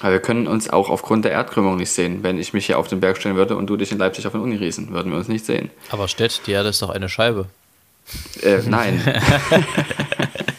[0.00, 2.22] Aber wir können uns auch aufgrund der Erdkrümmung nicht sehen.
[2.22, 4.32] Wenn ich mich hier auf den Berg stellen würde und du dich in Leipzig auf
[4.32, 5.70] den Uni riesen, würden wir uns nicht sehen.
[5.90, 7.46] Aber Stett, die Erde ist doch eine Scheibe.
[8.42, 9.02] Äh, nein.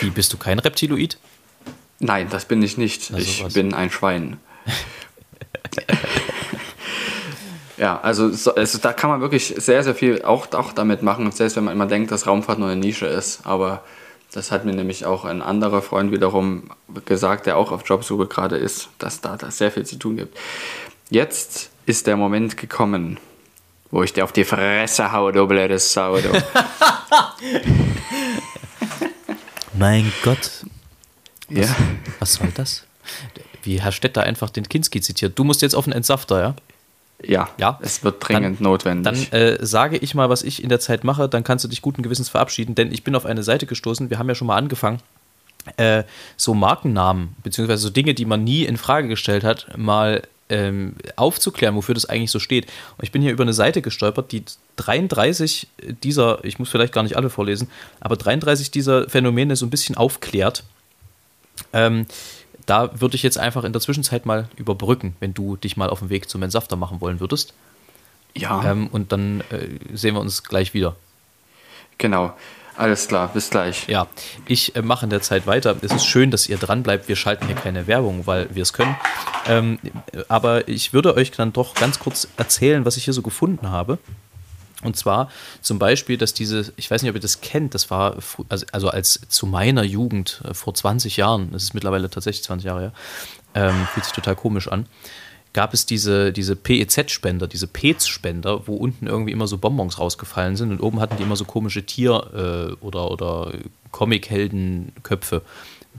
[0.00, 1.18] Wie, bist du kein Reptiloid?
[2.00, 3.12] Nein, das bin ich nicht.
[3.12, 4.38] Also ich bin ein Schwein.
[7.76, 11.30] ja, also, so, also, da kann man wirklich sehr, sehr viel auch, auch damit machen,
[11.32, 13.40] selbst wenn man immer denkt, dass Raumfahrt nur eine Nische ist.
[13.44, 13.82] Aber
[14.32, 16.70] das hat mir nämlich auch ein anderer Freund wiederum
[17.04, 20.38] gesagt, der auch auf Jobsuche gerade ist, dass da, da sehr viel zu tun gibt.
[21.10, 23.18] Jetzt ist der Moment gekommen,
[23.90, 26.18] wo ich dir auf die Fresse haue, du blödes Sau.
[29.78, 30.64] mein Gott.
[31.48, 31.76] Was, ja.
[32.18, 32.84] Was soll das?
[33.62, 35.38] Wie Herr Stetter einfach den Kinski zitiert.
[35.38, 36.54] Du musst jetzt auf den Entsafter, ja?
[37.22, 39.30] Ja, ja, es wird dringend dann, notwendig.
[39.30, 41.82] Dann äh, sage ich mal, was ich in der Zeit mache, dann kannst du dich
[41.82, 44.56] guten Gewissens verabschieden, denn ich bin auf eine Seite gestoßen, wir haben ja schon mal
[44.56, 45.00] angefangen,
[45.76, 46.04] äh,
[46.36, 51.74] so Markennamen, beziehungsweise so Dinge, die man nie in Frage gestellt hat, mal ähm, aufzuklären,
[51.74, 52.66] wofür das eigentlich so steht.
[52.96, 54.44] Und ich bin hier über eine Seite gestolpert, die
[54.76, 55.68] 33
[56.02, 57.68] dieser, ich muss vielleicht gar nicht alle vorlesen,
[58.00, 60.64] aber 33 dieser Phänomene so ein bisschen aufklärt.
[61.72, 62.06] Ähm,
[62.66, 66.00] da würde ich jetzt einfach in der Zwischenzeit mal überbrücken, wenn du dich mal auf
[66.00, 67.54] den Weg zum Entsafter machen wollen würdest.
[68.34, 68.70] Ja.
[68.70, 70.94] Ähm, und dann äh, sehen wir uns gleich wieder.
[71.96, 72.34] Genau.
[72.78, 73.88] Alles klar, bis gleich.
[73.88, 74.06] Ja,
[74.46, 75.74] ich äh, mache in der Zeit weiter.
[75.82, 77.08] Es ist schön, dass ihr dran bleibt.
[77.08, 78.96] Wir schalten hier keine Werbung, weil wir es können.
[79.48, 79.80] Ähm,
[80.28, 83.98] aber ich würde euch dann doch ganz kurz erzählen, was ich hier so gefunden habe.
[84.84, 85.28] Und zwar
[85.60, 88.88] zum Beispiel, dass diese, ich weiß nicht, ob ihr das kennt, das war also, also
[88.90, 92.92] als zu meiner Jugend äh, vor 20 Jahren, das ist mittlerweile tatsächlich 20 Jahre her,
[93.54, 94.86] ähm, fühlt sich total komisch an
[95.52, 100.70] gab es diese, diese PEZ-Spender, diese PEZ-Spender, wo unten irgendwie immer so Bonbons rausgefallen sind
[100.70, 103.52] und oben hatten die immer so komische Tier- äh, oder, oder
[103.90, 105.42] Comic-Heldenköpfe,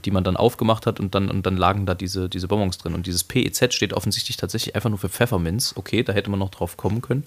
[0.04, 2.94] die man dann aufgemacht hat und dann, und dann lagen da diese, diese Bonbons drin.
[2.94, 5.74] Und dieses PEZ steht offensichtlich tatsächlich einfach nur für Pfefferminz.
[5.76, 7.26] Okay, da hätte man noch drauf kommen können.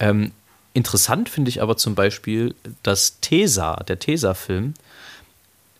[0.00, 0.32] Ähm,
[0.74, 4.74] interessant finde ich aber zum Beispiel, dass Tesa, der Tesa-Film,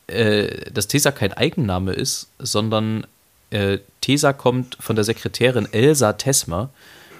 [0.06, 3.06] äh, dass Tesa kein Eigenname ist, sondern
[3.50, 6.70] äh, Tesa kommt von der Sekretärin Elsa Tesmer,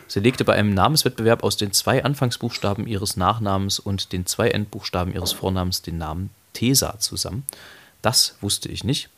[0.08, 5.14] Sie legte bei einem Namenswettbewerb aus den zwei Anfangsbuchstaben ihres Nachnamens und den zwei Endbuchstaben
[5.14, 7.44] ihres Vornamens den Namen Tesa zusammen.
[8.00, 9.10] Das wusste ich nicht.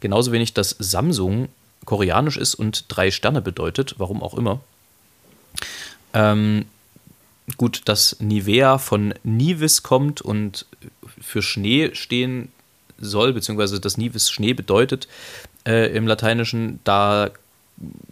[0.00, 1.48] Genauso wenig, dass Samsung
[1.86, 4.60] koreanisch ist und drei Sterne bedeutet, warum auch immer.
[6.12, 6.66] Ähm,
[7.56, 10.66] gut, dass Nivea von Nivis kommt und
[11.20, 12.52] für Schnee stehen
[12.98, 15.08] soll, beziehungsweise dass Nivis Schnee bedeutet
[15.66, 17.30] äh, im Lateinischen, da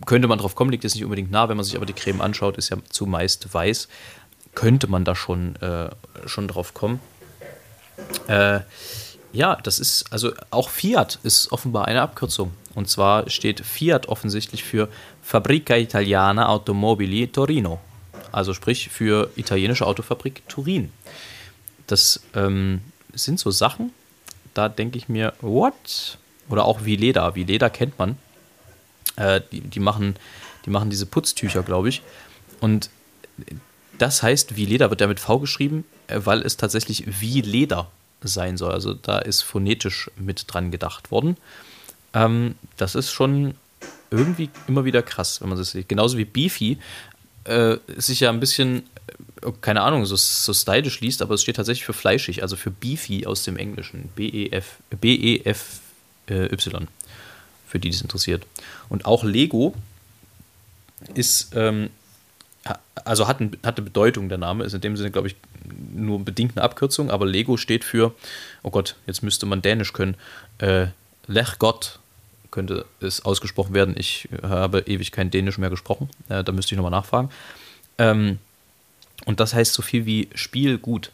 [0.07, 2.21] könnte man drauf kommen, liegt jetzt nicht unbedingt nah, wenn man sich aber die Creme
[2.21, 3.89] anschaut, ist ja zumeist weiß,
[4.55, 5.91] könnte man da schon, äh,
[6.27, 7.01] schon drauf kommen.
[8.27, 8.61] Äh,
[9.33, 12.53] ja, das ist, also auch Fiat ist offenbar eine Abkürzung.
[12.75, 14.89] Und zwar steht Fiat offensichtlich für
[15.23, 17.81] Fabrica Italiana Automobili Torino.
[18.31, 20.93] Also sprich für italienische Autofabrik Turin.
[21.87, 22.81] Das ähm,
[23.15, 23.93] sind so Sachen,
[24.55, 26.19] da denke ich mir, what?
[26.53, 27.35] Oder auch wie Leder.
[27.35, 28.19] Wie Leder kennt man.
[29.17, 30.17] Äh, die, die, machen,
[30.67, 32.03] die machen diese Putztücher, glaube ich.
[32.61, 32.91] Und
[33.97, 37.91] das heißt, wie Leder wird ja mit V geschrieben, äh, weil es tatsächlich wie Leder
[38.21, 38.73] sein soll.
[38.73, 41.39] Also da ist phonetisch mit dran gedacht worden.
[42.13, 43.55] Ähm, das ist schon
[44.11, 45.89] irgendwie immer wieder krass, wenn man das sieht.
[45.89, 46.77] Genauso wie Beefy
[47.45, 48.83] äh, sich ja ein bisschen,
[49.41, 52.71] äh, keine Ahnung, so, so stylisch liest, aber es steht tatsächlich für fleischig, also für
[52.71, 54.11] Beefy aus dem Englischen.
[54.15, 54.77] B-E-F,
[56.27, 56.89] B-E-F-Y,
[57.67, 58.47] für die das interessiert.
[58.89, 59.75] Und auch Lego
[61.15, 61.91] ist, ähm,
[63.05, 65.37] also hat, ein, hat eine Bedeutung, der Name ist in dem Sinne, glaube ich,
[65.95, 68.15] nur bedingt eine Abkürzung, aber Lego steht für,
[68.63, 70.17] oh Gott, jetzt müsste man Dänisch können,
[70.59, 70.87] äh,
[71.27, 71.99] Lech Gott
[72.51, 73.95] könnte es ausgesprochen werden.
[73.97, 77.31] Ich habe ewig kein Dänisch mehr gesprochen, äh, da müsste ich nochmal nachfragen.
[77.99, 78.39] Ähm,
[79.25, 81.11] und das heißt so viel wie Spiel gut.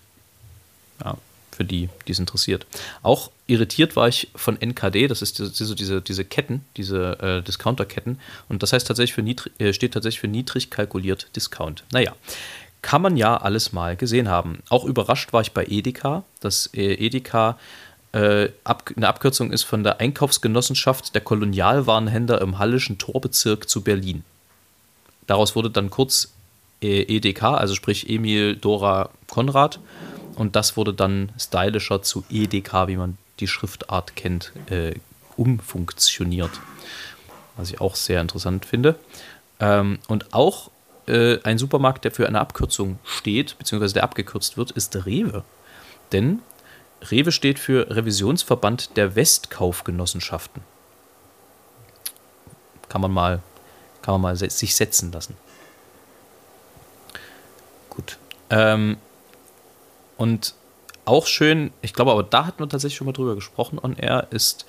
[1.04, 1.16] Ja,
[1.58, 2.66] für die, die es interessiert.
[3.02, 8.20] Auch irritiert war ich von NKD, das ist diese, diese, diese Ketten, diese äh, Discounter-Ketten.
[8.48, 11.82] Und das heißt tatsächlich für niedrig, äh, steht tatsächlich für niedrig kalkuliert Discount.
[11.92, 12.14] Naja,
[12.80, 14.60] kann man ja alles mal gesehen haben.
[14.68, 17.58] Auch überrascht war ich bei Edeka, dass äh, Edeka
[18.12, 24.22] äh, eine Abkürzung ist von der Einkaufsgenossenschaft der Kolonialwarenhändler im Hallischen Torbezirk zu Berlin.
[25.26, 26.32] Daraus wurde dann kurz
[26.80, 29.80] äh, EDK, also sprich Emil Dora Konrad.
[30.38, 34.94] Und das wurde dann stylischer zu EDK, wie man die Schriftart kennt, äh,
[35.36, 36.52] umfunktioniert.
[37.56, 38.94] Was ich auch sehr interessant finde.
[39.58, 40.70] Ähm, und auch
[41.08, 45.42] äh, ein Supermarkt, der für eine Abkürzung steht, beziehungsweise der abgekürzt wird, ist Rewe.
[46.12, 46.38] Denn
[47.10, 50.62] Rewe steht für Revisionsverband der Westkaufgenossenschaften.
[52.88, 53.42] Kann man mal,
[54.02, 55.36] kann man mal sich setzen lassen.
[57.90, 58.18] Gut.
[58.50, 58.98] Ähm,
[60.18, 60.54] und
[61.06, 64.26] auch schön, ich glaube, aber da hatten wir tatsächlich schon mal drüber gesprochen, und er
[64.30, 64.66] ist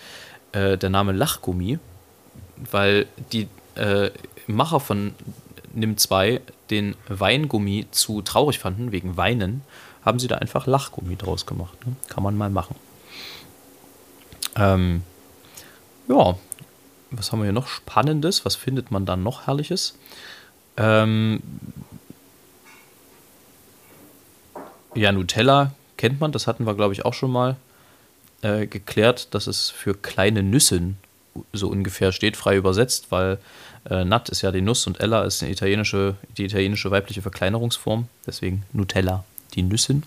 [0.53, 1.79] äh, der Name Lachgummi,
[2.71, 4.12] weil die äh,
[4.47, 5.13] Macher von
[5.73, 9.63] Nimm 2 den Weingummi zu traurig fanden, wegen Weinen,
[10.03, 11.85] haben sie da einfach Lachgummi draus gemacht.
[11.85, 11.95] Ne?
[12.07, 12.75] Kann man mal machen.
[14.55, 15.03] Ähm,
[16.07, 16.35] ja,
[17.12, 18.45] was haben wir hier noch Spannendes?
[18.45, 19.97] Was findet man da noch Herrliches?
[20.77, 21.41] Ähm,
[24.95, 27.56] ja, Nutella kennt man, das hatten wir, glaube ich, auch schon mal
[28.41, 30.97] äh, geklärt, dass es für kleine Nüssen
[31.54, 33.38] so ungefähr steht, frei übersetzt, weil
[33.89, 38.08] äh, Nut ist ja die Nuss und Ella ist eine italienische, die italienische weibliche Verkleinerungsform,
[38.25, 39.23] deswegen Nutella,
[39.54, 40.04] die Nüssen.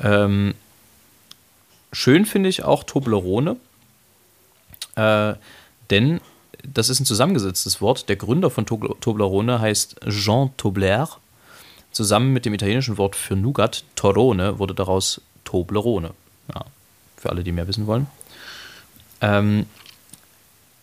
[0.00, 0.54] Ähm,
[1.92, 3.56] schön finde ich auch Toblerone,
[4.96, 5.34] äh,
[5.90, 6.20] denn
[6.66, 8.08] das ist ein zusammengesetztes Wort.
[8.08, 11.08] Der Gründer von Toblerone heißt Jean Tobler.
[11.94, 16.10] Zusammen mit dem italienischen Wort für Nougat, Torone, wurde daraus Toblerone.
[16.52, 16.64] Ja,
[17.16, 18.08] für alle, die mehr wissen wollen.
[19.20, 19.66] Ähm,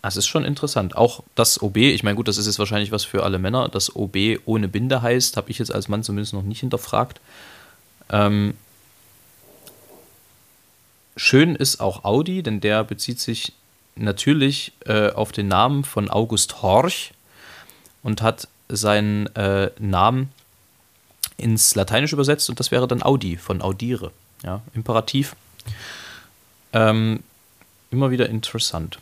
[0.02, 0.96] das ist schon interessant.
[0.96, 3.68] Auch das OB, ich meine, gut, das ist jetzt wahrscheinlich was für alle Männer.
[3.68, 7.20] Das OB ohne Binde heißt, habe ich jetzt als Mann zumindest noch nicht hinterfragt.
[8.10, 8.54] Ähm,
[11.18, 13.52] schön ist auch Audi, denn der bezieht sich
[13.98, 17.12] natürlich äh, auf den Namen von August Horch
[18.02, 20.32] und hat seinen äh, Namen
[21.42, 24.12] ins Lateinische übersetzt und das wäre dann Audi von Audire.
[24.44, 25.36] Ja, Imperativ.
[26.74, 27.24] Ähm,
[27.92, 29.00] immer wieder interessant.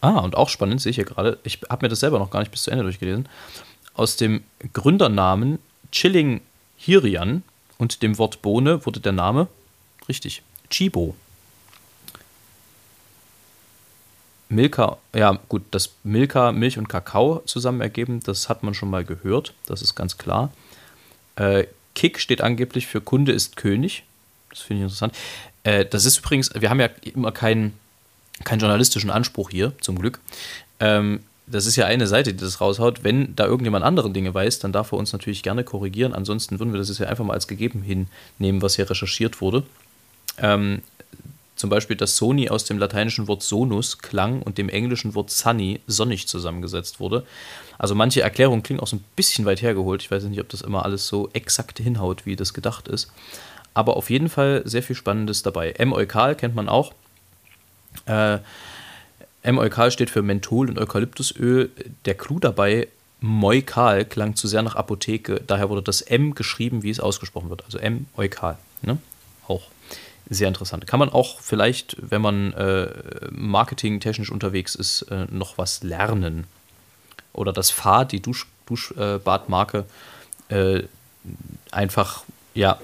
[0.00, 2.40] Ah, und auch spannend, sehe ich hier gerade, ich habe mir das selber noch gar
[2.40, 3.26] nicht bis zu Ende durchgelesen,
[3.94, 4.44] aus dem
[4.74, 5.58] Gründernamen
[5.90, 6.42] Chilling
[6.76, 7.42] Hirian
[7.78, 9.48] und dem Wort Bohne wurde der Name,
[10.08, 11.14] richtig, Chibo.
[14.48, 19.04] Milka, ja gut, dass Milka Milch und Kakao zusammen ergeben, das hat man schon mal
[19.04, 20.52] gehört, das ist ganz klar.
[21.36, 24.04] Äh, Kick steht angeblich für Kunde ist König,
[24.50, 25.14] das finde ich interessant.
[25.62, 27.78] Äh, das ist übrigens, wir haben ja immer keinen
[28.42, 30.18] keinen journalistischen Anspruch hier, zum Glück.
[30.80, 33.04] Ähm, das ist ja eine Seite, die das raushaut.
[33.04, 36.14] Wenn da irgendjemand andere Dinge weiß, dann darf er uns natürlich gerne korrigieren.
[36.14, 39.62] Ansonsten würden wir das jetzt ja einfach mal als gegeben hinnehmen, was hier recherchiert wurde.
[40.38, 40.82] Ähm,
[41.56, 45.80] zum Beispiel, dass Sony aus dem lateinischen Wort sonus, Klang, und dem englischen Wort sunny,
[45.86, 47.24] sonnig zusammengesetzt wurde.
[47.78, 50.02] Also manche Erklärungen klingen auch so ein bisschen weit hergeholt.
[50.02, 53.10] Ich weiß nicht, ob das immer alles so exakt hinhaut, wie das gedacht ist.
[53.72, 55.72] Aber auf jeden Fall sehr viel Spannendes dabei.
[55.72, 56.92] M-Eukal kennt man auch.
[58.06, 58.38] Äh,
[59.42, 61.70] M-Eukal steht für Menthol und Eukalyptusöl.
[62.04, 62.88] Der Clou dabei,
[63.20, 65.40] Moikal klang zu sehr nach Apotheke.
[65.46, 67.64] Daher wurde das M geschrieben, wie es ausgesprochen wird.
[67.64, 68.58] Also M-Eukal.
[68.82, 68.98] Ne?
[70.30, 70.86] Sehr interessant.
[70.86, 72.88] Kann man auch vielleicht, wenn man äh,
[73.30, 76.46] marketingtechnisch unterwegs ist, äh, noch was lernen.
[77.32, 79.84] Oder das Fa, die Dusch, Duschbadmarke,
[80.48, 80.84] äh,
[81.70, 82.78] einfach, ja,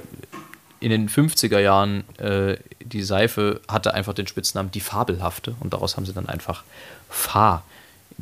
[0.81, 5.97] in den 50er Jahren, äh, die Seife hatte einfach den Spitznamen die Fabelhafte und daraus
[5.97, 6.65] haben sie dann einfach
[7.09, 7.63] Fa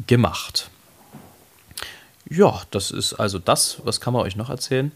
[0.06, 0.70] gemacht.
[2.28, 3.78] Ja, das ist also das.
[3.84, 4.92] Was kann man euch noch erzählen?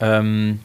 [0.00, 0.60] Ähm,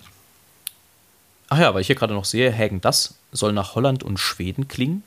[1.50, 4.68] Ach ja, weil ich hier gerade noch sehe, Hagen das soll nach Holland und Schweden
[4.68, 5.04] klingen.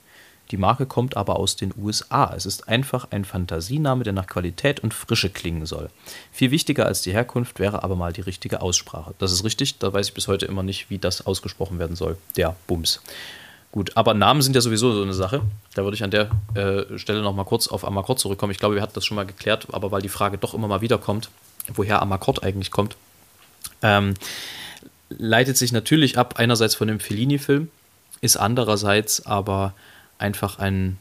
[0.51, 2.35] Die Marke kommt aber aus den USA.
[2.37, 5.89] Es ist einfach ein Fantasiename, der nach Qualität und Frische klingen soll.
[6.31, 9.15] Viel wichtiger als die Herkunft wäre aber mal die richtige Aussprache.
[9.19, 12.19] Das ist richtig, da weiß ich bis heute immer nicht, wie das ausgesprochen werden soll.
[12.37, 13.01] Der Bums.
[13.71, 15.41] Gut, aber Namen sind ja sowieso so eine Sache.
[15.75, 18.53] Da würde ich an der äh, Stelle noch mal kurz auf Amakord zurückkommen.
[18.53, 20.83] Ich glaube, wir hatten das schon mal geklärt, aber weil die Frage doch immer mal
[20.83, 21.31] wieder kommt,
[21.73, 22.97] woher Amakord eigentlich kommt.
[23.81, 24.13] Ähm,
[25.19, 27.69] leitet sich natürlich ab, einerseits von dem Fellini-Film,
[28.21, 29.75] ist andererseits aber
[30.19, 30.99] einfach ein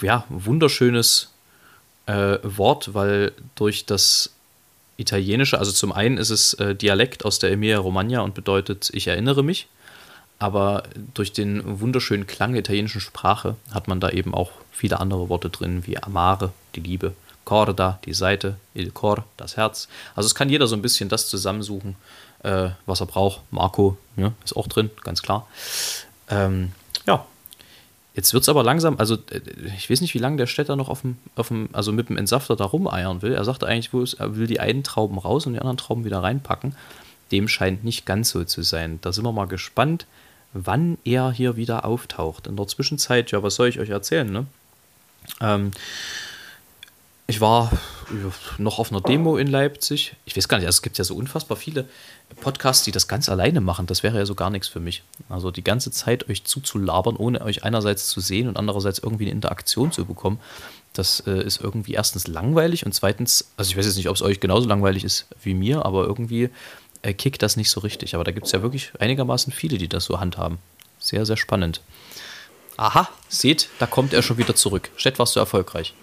[0.00, 1.30] ja, wunderschönes
[2.06, 4.30] äh, Wort, weil durch das
[4.96, 9.42] Italienische, also zum einen ist es äh, Dialekt aus der Emilia-Romagna und bedeutet, ich erinnere
[9.42, 9.68] mich,
[10.38, 15.28] aber durch den wunderschönen Klang der italienischen Sprache hat man da eben auch viele andere
[15.28, 19.88] Worte drin, wie amare, die Liebe, corda, die Seite, il cor, das Herz.
[20.14, 21.96] Also es kann jeder so ein bisschen das zusammensuchen,
[22.42, 23.40] äh, was er braucht.
[23.50, 25.46] Marco ja, ist auch drin, ganz klar.
[26.28, 26.72] Ähm,
[27.06, 27.26] ja,
[28.14, 29.40] jetzt wird es aber langsam, also äh,
[29.76, 32.16] ich weiß nicht, wie lange der Städter noch auf dem, auf dem, also mit dem
[32.16, 33.34] Entsafter da rumeiern will.
[33.34, 36.04] Er sagte eigentlich, wo es, er will die einen Trauben raus und die anderen Trauben
[36.04, 36.74] wieder reinpacken.
[37.30, 38.98] Dem scheint nicht ganz so zu sein.
[39.00, 40.06] Da sind wir mal gespannt,
[40.52, 42.46] wann er hier wieder auftaucht.
[42.46, 44.46] In der Zwischenzeit, ja, was soll ich euch erzählen, ne?
[45.40, 45.70] Ähm,
[47.32, 47.72] ich war
[48.58, 50.16] noch auf einer Demo in Leipzig.
[50.26, 51.88] Ich weiß gar nicht, also es gibt ja so unfassbar viele
[52.42, 53.86] Podcasts, die das ganz alleine machen.
[53.86, 55.02] Das wäre ja so gar nichts für mich.
[55.30, 59.32] Also die ganze Zeit euch zuzulabern, ohne euch einerseits zu sehen und andererseits irgendwie eine
[59.32, 60.40] Interaktion zu bekommen.
[60.92, 64.20] Das äh, ist irgendwie erstens langweilig und zweitens, also ich weiß jetzt nicht, ob es
[64.20, 66.50] euch genauso langweilig ist wie mir, aber irgendwie
[67.00, 68.14] äh, kickt das nicht so richtig.
[68.14, 70.58] Aber da gibt es ja wirklich einigermaßen viele, die das so handhaben.
[70.98, 71.80] Sehr, sehr spannend.
[72.76, 74.90] Aha, seht, da kommt er schon wieder zurück.
[74.96, 75.94] Stett, warst du erfolgreich?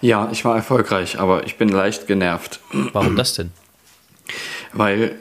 [0.00, 2.60] Ja, ich war erfolgreich, aber ich bin leicht genervt.
[2.92, 3.52] Warum das denn?
[4.72, 5.16] Weil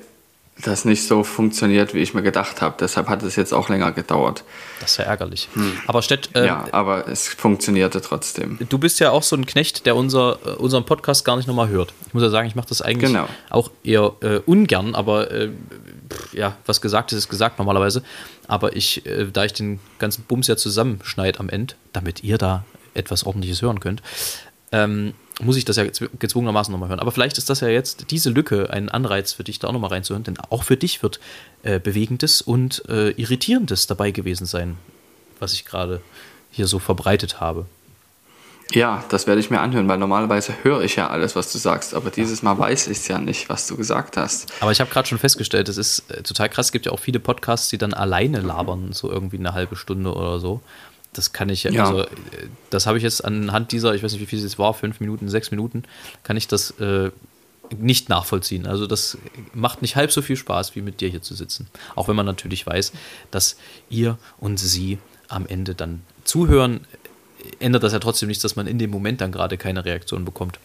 [0.62, 2.75] das nicht so funktioniert, wie ich mir gedacht habe.
[2.79, 4.43] Deshalb hat es jetzt auch länger gedauert.
[4.79, 5.49] Das ist ja ärgerlich.
[5.53, 5.73] Hm.
[5.88, 8.60] Aber Stett, äh, ja, aber es funktionierte trotzdem.
[8.69, 11.69] Du bist ja auch so ein Knecht, der unser, äh, unseren Podcast gar nicht nochmal
[11.69, 11.93] hört.
[12.08, 13.27] Ich muss ja sagen, ich mache das eigentlich genau.
[13.49, 15.49] auch eher äh, ungern, aber äh,
[16.10, 18.03] pff, ja, was gesagt ist, ist gesagt normalerweise.
[18.47, 22.63] Aber ich, äh, da ich den ganzen Bums ja zusammenschneide am Ende, damit ihr da
[22.93, 24.01] etwas Ordentliches hören könnt,
[24.71, 26.99] ähm, muss ich das ja gezwungenermaßen nochmal hören.
[26.99, 29.91] Aber vielleicht ist das ja jetzt diese Lücke ein Anreiz für dich, da auch nochmal
[29.91, 31.19] reinzuhören, denn auch für dich wird
[31.63, 34.77] äh, Bewegendes und äh, Irritierendes dabei gewesen sein,
[35.39, 36.01] was ich gerade
[36.51, 37.65] hier so verbreitet habe.
[38.71, 41.93] Ja, das werde ich mir anhören, weil normalerweise höre ich ja alles, was du sagst,
[41.93, 44.51] aber dieses Mal weiß ich es ja nicht, was du gesagt hast.
[44.62, 46.67] Aber ich habe gerade schon festgestellt, das ist äh, total krass.
[46.67, 50.13] Es gibt ja auch viele Podcasts, die dann alleine labern, so irgendwie eine halbe Stunde
[50.13, 50.62] oder so.
[51.13, 51.86] Das kann ich, ja.
[51.86, 52.06] also
[52.69, 55.30] das habe ich jetzt anhand dieser, ich weiß nicht, wie viel es war, fünf Minuten,
[55.30, 55.84] sechs Minuten,
[56.23, 57.12] kann ich das äh,
[57.78, 58.65] nicht nachvollziehen.
[58.65, 59.17] Also das
[59.54, 61.67] macht nicht halb so viel Spaß, wie mit dir hier zu sitzen.
[61.95, 62.93] Auch wenn man natürlich weiß,
[63.32, 63.58] dass
[63.89, 64.97] ihr und sie
[65.28, 66.82] am Ende dann zuhören,
[67.60, 70.60] ändert das ja trotzdem nichts, dass man in dem Moment dann gerade keine Reaktion bekommt.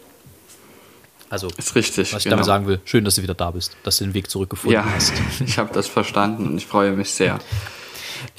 [1.30, 2.36] Also, ist richtig, was ich genau.
[2.36, 4.90] damit sagen will, schön, dass du wieder da bist, dass du den Weg zurückgefunden ja,
[4.94, 5.12] hast.
[5.44, 7.38] Ich habe das verstanden und ich freue mich sehr.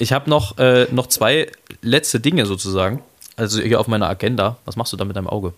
[0.00, 3.02] Ich habe noch, äh, noch zwei letzte Dinge sozusagen.
[3.36, 4.56] Also hier auf meiner Agenda.
[4.64, 5.52] Was machst du da mit deinem Auge?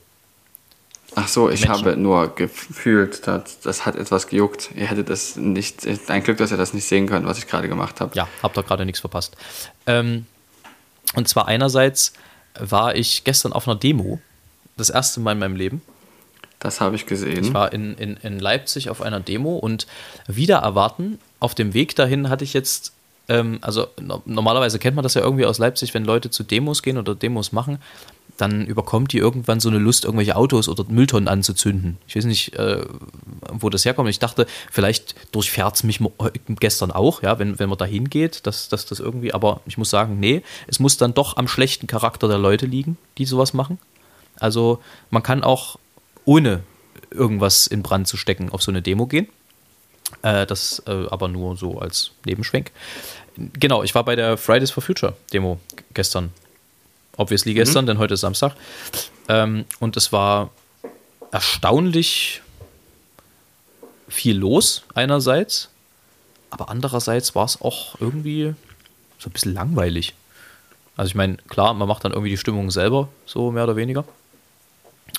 [1.15, 1.87] Ach so, ich Menschen.
[1.87, 4.71] habe nur gefühlt, das, das hat etwas gejuckt.
[4.75, 7.69] Ihr hättet das nicht, ein Glück, dass ihr das nicht sehen könnt, was ich gerade
[7.69, 8.17] gemacht habe.
[8.17, 9.37] Ja, habt doch gerade nichts verpasst.
[9.87, 10.27] Ähm,
[11.15, 12.13] und zwar einerseits
[12.59, 14.21] war ich gestern auf einer Demo,
[14.77, 15.83] das erste Mal in meinem Leben.
[16.59, 17.45] Das habe ich gesehen.
[17.45, 19.87] Ich war in, in, in Leipzig auf einer Demo und
[20.27, 22.93] wieder erwarten, auf dem Weg dahin hatte ich jetzt
[23.29, 26.83] ähm, also no normalerweise kennt man das ja irgendwie aus Leipzig, wenn Leute zu Demos
[26.83, 27.79] gehen oder Demos machen,
[28.37, 31.99] dann überkommt die irgendwann so eine Lust, irgendwelche Autos oder Mülltonnen anzuzünden.
[32.07, 32.85] Ich weiß nicht, äh,
[33.53, 34.09] wo das herkommt.
[34.09, 36.01] Ich dachte, vielleicht durchfährt es mich
[36.61, 39.91] gestern auch, ja, wenn, wenn man da hingeht, dass, dass das irgendwie, aber ich muss
[39.91, 43.79] sagen, nee, es muss dann doch am schlechten Charakter der Leute liegen, die sowas machen.
[44.41, 44.81] Also
[45.11, 45.79] man kann auch
[46.25, 46.63] ohne
[47.11, 49.29] irgendwas in Brand zu stecken auf so eine Demo gehen.
[50.23, 52.71] Äh, das äh, aber nur so als Nebenschwenk.
[53.37, 55.59] Genau, ich war bei der Fridays for Future Demo
[55.95, 56.33] gestern.
[57.17, 57.89] Obviously gestern, mhm.
[57.89, 58.55] denn heute ist Samstag.
[59.29, 60.51] Ähm, und es war
[61.31, 62.43] erstaunlich
[64.09, 65.71] viel los, einerseits.
[66.51, 68.55] Aber andererseits war es auch irgendwie
[69.19, 70.15] so ein bisschen langweilig.
[70.97, 74.05] Also ich meine, klar, man macht dann irgendwie die Stimmung selber, so mehr oder weniger.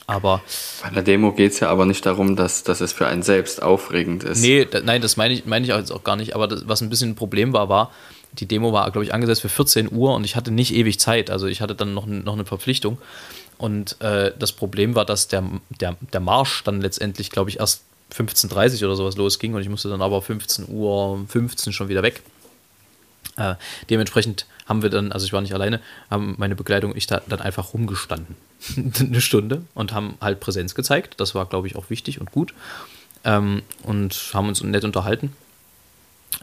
[0.05, 0.41] Aber.
[0.81, 3.61] Bei der Demo geht es ja aber nicht darum, dass, dass es für einen selbst
[3.61, 4.41] aufregend ist.
[4.41, 6.35] Nee, da, nein, das meine ich, meine ich jetzt auch gar nicht.
[6.35, 7.91] Aber das, was ein bisschen ein Problem war, war,
[8.33, 11.29] die Demo war, glaube ich, angesetzt für 14 Uhr und ich hatte nicht ewig Zeit.
[11.29, 12.97] Also ich hatte dann noch, noch eine Verpflichtung.
[13.57, 15.43] Und äh, das Problem war, dass der,
[15.79, 19.69] der, der Marsch dann letztendlich, glaube ich, erst 15.30 Uhr oder sowas losging und ich
[19.69, 22.21] musste dann aber 15 Uhr 15 schon wieder weg.
[23.35, 23.55] Äh,
[23.89, 27.21] dementsprechend haben wir dann, also ich war nicht alleine, haben meine Begleitung und ich da
[27.27, 28.35] dann einfach rumgestanden.
[28.99, 31.15] eine Stunde und haben halt Präsenz gezeigt.
[31.19, 32.53] Das war, glaube ich, auch wichtig und gut.
[33.23, 35.35] Ähm, und haben uns nett unterhalten.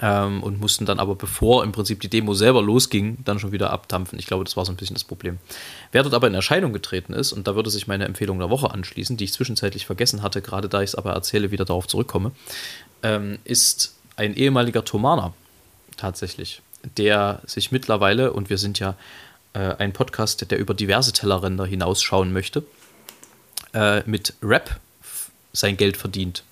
[0.01, 3.71] Ähm, und mussten dann aber, bevor im Prinzip die Demo selber losging, dann schon wieder
[3.71, 4.19] abdampfen.
[4.19, 5.39] Ich glaube, das war so ein bisschen das Problem.
[5.93, 8.71] Wer dort aber in Erscheinung getreten ist, und da würde sich meine Empfehlung der Woche
[8.71, 12.31] anschließen, die ich zwischenzeitlich vergessen hatte, gerade da ich es aber erzähle, wieder darauf zurückkomme,
[13.03, 15.35] ähm, ist ein ehemaliger Thomaner
[15.97, 16.63] tatsächlich
[16.97, 18.95] der sich mittlerweile, und wir sind ja
[19.53, 22.65] äh, ein Podcast, der über diverse Tellerränder hinausschauen möchte,
[23.75, 24.81] äh, mit Rap
[25.53, 26.45] sein Geld verdient.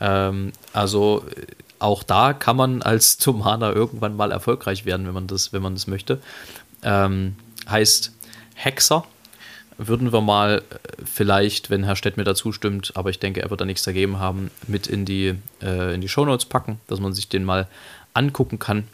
[0.00, 1.46] Ähm, also äh,
[1.78, 5.74] auch da kann man als Tomana irgendwann mal erfolgreich werden, wenn man das, wenn man
[5.74, 6.20] das möchte.
[6.82, 7.36] Ähm,
[7.68, 8.12] heißt
[8.54, 9.04] Hexer.
[9.78, 13.50] Würden wir mal äh, vielleicht, wenn Herr Stett mir dazu stimmt, aber ich denke, er
[13.50, 17.14] wird da nichts dagegen haben, mit in die, äh, in die Shownotes packen, dass man
[17.14, 17.66] sich den mal
[18.12, 18.86] angucken kann.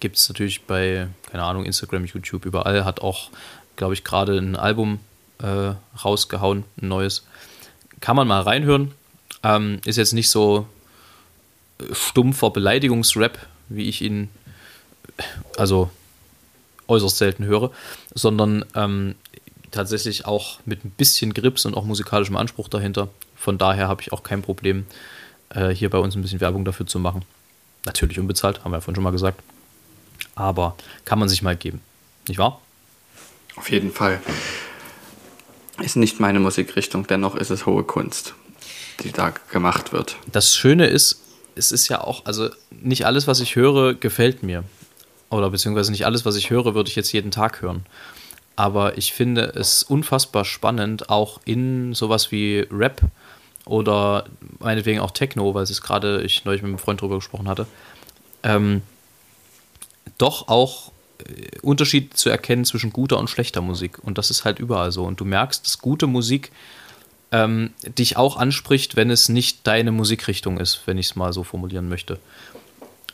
[0.00, 2.84] Gibt es natürlich bei, keine Ahnung, Instagram, YouTube, überall.
[2.84, 3.30] Hat auch,
[3.76, 5.00] glaube ich, gerade ein Album
[5.38, 5.74] äh,
[6.04, 7.24] rausgehauen, ein neues.
[8.00, 8.92] Kann man mal reinhören.
[9.42, 10.66] Ähm, ist jetzt nicht so
[11.92, 14.28] stumpfer Beleidigungsrap, wie ich ihn,
[15.56, 15.90] also
[16.88, 17.70] äußerst selten höre,
[18.14, 19.14] sondern ähm,
[19.70, 23.08] tatsächlich auch mit ein bisschen Grips und auch musikalischem Anspruch dahinter.
[23.34, 24.86] Von daher habe ich auch kein Problem,
[25.50, 27.24] äh, hier bei uns ein bisschen Werbung dafür zu machen.
[27.84, 29.42] Natürlich unbezahlt, haben wir ja vorhin schon mal gesagt
[30.34, 31.80] aber kann man sich mal geben.
[32.28, 32.60] Nicht wahr?
[33.56, 34.20] Auf jeden Fall.
[35.80, 38.34] Ist nicht meine Musikrichtung, dennoch ist es hohe Kunst,
[39.02, 40.16] die da gemacht wird.
[40.30, 41.20] Das Schöne ist,
[41.54, 44.64] es ist ja auch, also nicht alles, was ich höre, gefällt mir.
[45.30, 47.86] Oder beziehungsweise nicht alles, was ich höre, würde ich jetzt jeden Tag hören.
[48.54, 53.00] Aber ich finde es unfassbar spannend, auch in sowas wie Rap
[53.64, 54.26] oder
[54.58, 57.66] meinetwegen auch Techno, weil es gerade, ich neulich mit einem Freund drüber gesprochen hatte,
[58.42, 58.82] ähm,
[60.18, 63.98] doch auch äh, Unterschied zu erkennen zwischen guter und schlechter Musik.
[64.02, 65.04] Und das ist halt überall so.
[65.04, 66.50] Und du merkst, dass gute Musik
[67.30, 71.42] ähm, dich auch anspricht, wenn es nicht deine Musikrichtung ist, wenn ich es mal so
[71.42, 72.18] formulieren möchte.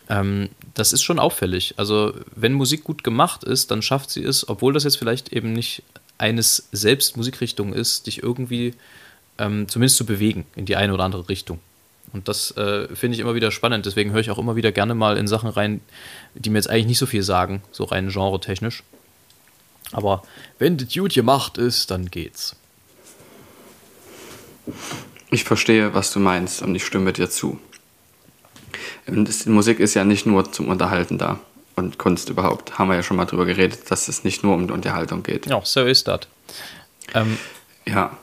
[0.08, 1.74] Ähm, das ist schon auffällig.
[1.76, 5.52] Also, wenn Musik gut gemacht ist, dann schafft sie es, obwohl das jetzt vielleicht eben
[5.52, 5.82] nicht
[6.18, 8.74] eines selbst Musikrichtung ist, dich irgendwie
[9.38, 11.60] ähm, zumindest zu bewegen in die eine oder andere Richtung.
[12.12, 13.86] Und das äh, finde ich immer wieder spannend.
[13.86, 15.80] Deswegen höre ich auch immer wieder gerne mal in Sachen rein,
[16.34, 18.82] die mir jetzt eigentlich nicht so viel sagen, so rein genre-technisch.
[19.92, 20.22] Aber
[20.58, 22.56] wenn das gut gemacht ist, dann geht's.
[25.30, 27.58] Ich verstehe, was du meinst und ich stimme dir zu.
[29.06, 31.40] Die Musik ist ja nicht nur zum Unterhalten da.
[31.76, 32.78] Und Kunst überhaupt.
[32.78, 35.46] Haben wir ja schon mal drüber geredet, dass es nicht nur um die Unterhaltung geht.
[35.46, 36.20] Ja, so ist das.
[37.14, 37.38] Ähm,
[37.86, 38.16] ja.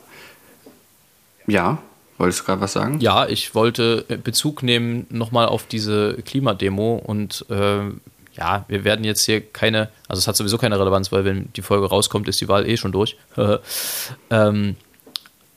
[1.47, 1.81] Ja,
[2.17, 2.99] Wolltest du gerade was sagen?
[3.01, 7.89] Ja, ich wollte Bezug nehmen nochmal auf diese Klimademo und äh,
[8.37, 11.61] ja, wir werden jetzt hier keine, also es hat sowieso keine Relevanz, weil wenn die
[11.61, 13.17] Folge rauskommt, ist die Wahl eh schon durch.
[14.29, 14.75] ähm,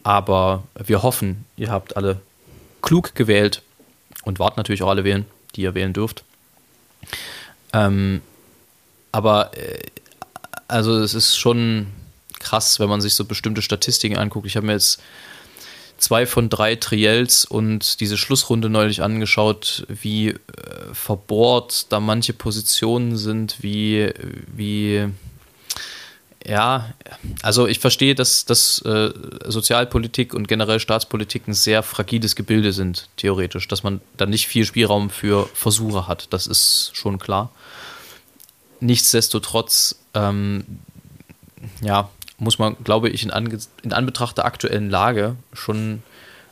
[0.03, 2.21] aber wir hoffen, ihr habt alle
[2.83, 3.63] klug gewählt
[4.25, 6.25] und wart natürlich auch alle wählen, die ihr wählen dürft.
[7.73, 8.23] Ähm,
[9.13, 9.79] aber äh,
[10.69, 11.89] also es ist schon
[12.39, 14.47] krass, wenn man sich so bestimmte Statistiken anguckt.
[14.47, 15.01] Ich habe mir jetzt
[15.99, 20.37] zwei von drei Triels und diese Schlussrunde neulich angeschaut, wie äh,
[20.93, 24.13] verbohrt da manche Positionen sind, wie,
[24.55, 25.09] wie
[26.47, 26.95] ja,
[27.43, 29.11] also ich verstehe, dass, dass äh,
[29.47, 34.65] Sozialpolitik und generell Staatspolitik ein sehr fragiles Gebilde sind, theoretisch, dass man da nicht viel
[34.65, 37.51] Spielraum für Versuche hat, das ist schon klar.
[38.81, 40.65] Nichtsdestotrotz, ähm,
[41.83, 42.09] ja,
[42.39, 46.03] muss man, glaube ich, in, Ange in Anbetracht der aktuellen Lage schon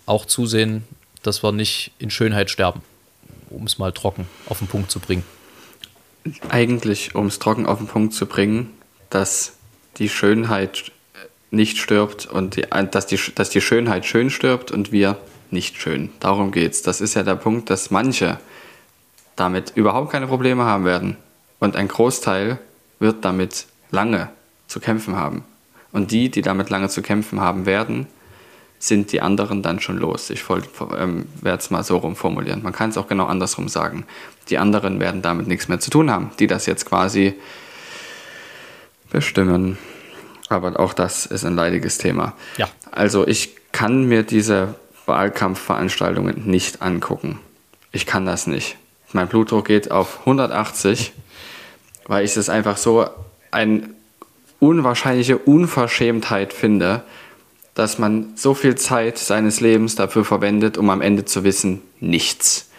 [0.05, 0.85] auch zusehen,
[1.23, 2.83] dass wir nicht in Schönheit sterben,
[3.51, 5.25] um es mal trocken auf den Punkt zu bringen.
[6.49, 8.71] Eigentlich, um es trocken auf den Punkt zu bringen,
[9.11, 9.55] dass
[9.99, 10.91] die Schönheit
[11.51, 15.17] nicht stirbt und die, dass, die, dass die Schönheit schön stirbt und wir
[15.51, 16.11] nicht schön.
[16.19, 16.83] Darum geht's.
[16.83, 18.39] Das ist ja der Punkt, dass manche
[19.37, 21.17] damit überhaupt keine Probleme haben werden
[21.61, 22.59] und ein Großteil
[22.99, 24.31] wird damit lange
[24.67, 25.45] zu kämpfen haben.
[25.97, 28.07] Und die, die damit lange zu kämpfen haben werden,
[28.79, 30.29] sind die anderen dann schon los.
[30.29, 30.45] Ich
[30.95, 32.63] ähm, werde es mal so rum formulieren.
[32.63, 34.05] Man kann es auch genau andersrum sagen.
[34.51, 37.33] Die anderen werden damit nichts mehr zu tun haben, die das jetzt quasi
[39.11, 39.79] bestimmen.
[40.51, 42.35] Aber auch das ist ein leidiges Thema.
[42.59, 42.69] Ja.
[42.93, 44.75] Also ich kann mir diese
[45.07, 47.41] Wahlkampfveranstaltungen nicht angucken.
[47.91, 48.77] Ich kann das nicht.
[49.15, 51.15] Mein Blutdruck geht auf 180,
[52.07, 53.09] weil ich es einfach so
[53.51, 53.96] ein
[54.61, 57.03] unwahrscheinliche Unverschämtheit finde,
[57.75, 62.71] dass man so viel Zeit seines Lebens dafür verwendet, um am Ende zu wissen, nichts.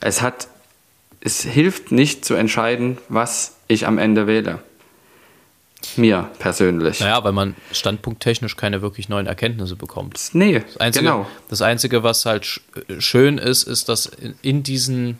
[0.00, 0.48] Es hat,
[1.20, 4.60] es hilft nicht zu entscheiden, was ich am Ende wähle.
[5.96, 7.00] Mir persönlich.
[7.00, 10.20] Naja, weil man standpunkttechnisch keine wirklich neuen Erkenntnisse bekommt.
[10.34, 11.26] Nee, das Einzige, genau.
[11.48, 12.60] Das Einzige, was halt
[12.98, 14.10] schön ist, ist, dass
[14.42, 15.18] in diesen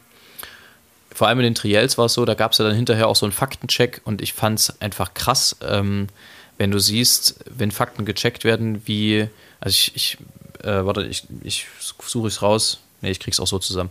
[1.14, 3.16] vor allem in den Triels war es so, da gab es ja dann hinterher auch
[3.16, 6.08] so einen Faktencheck und ich fand es einfach krass, ähm,
[6.58, 9.28] wenn du siehst, wenn Fakten gecheckt werden, wie,
[9.60, 10.18] also ich, ich
[10.62, 13.90] äh, warte, ich, ich suche es raus, nee, ich krieg's auch so zusammen,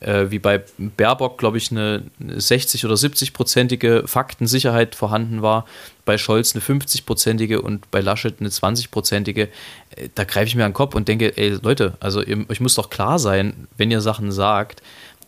[0.00, 5.66] äh, wie bei Baerbock, glaube ich, eine 60- oder 70-prozentige Faktensicherheit vorhanden war,
[6.04, 9.48] bei Scholz eine 50-prozentige und bei Laschet eine 20-prozentige,
[9.96, 12.60] äh, da greife ich mir an den Kopf und denke, ey Leute, also ihr, euch
[12.60, 14.82] muss doch klar sein, wenn ihr Sachen sagt,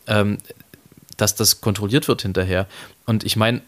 [0.06, 0.38] ähm,
[1.16, 2.66] dass das kontrolliert wird hinterher.
[3.06, 3.62] Und ich meine,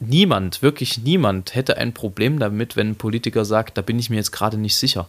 [0.00, 4.16] niemand, wirklich niemand hätte ein Problem damit, wenn ein Politiker sagt, da bin ich mir
[4.16, 5.08] jetzt gerade nicht sicher.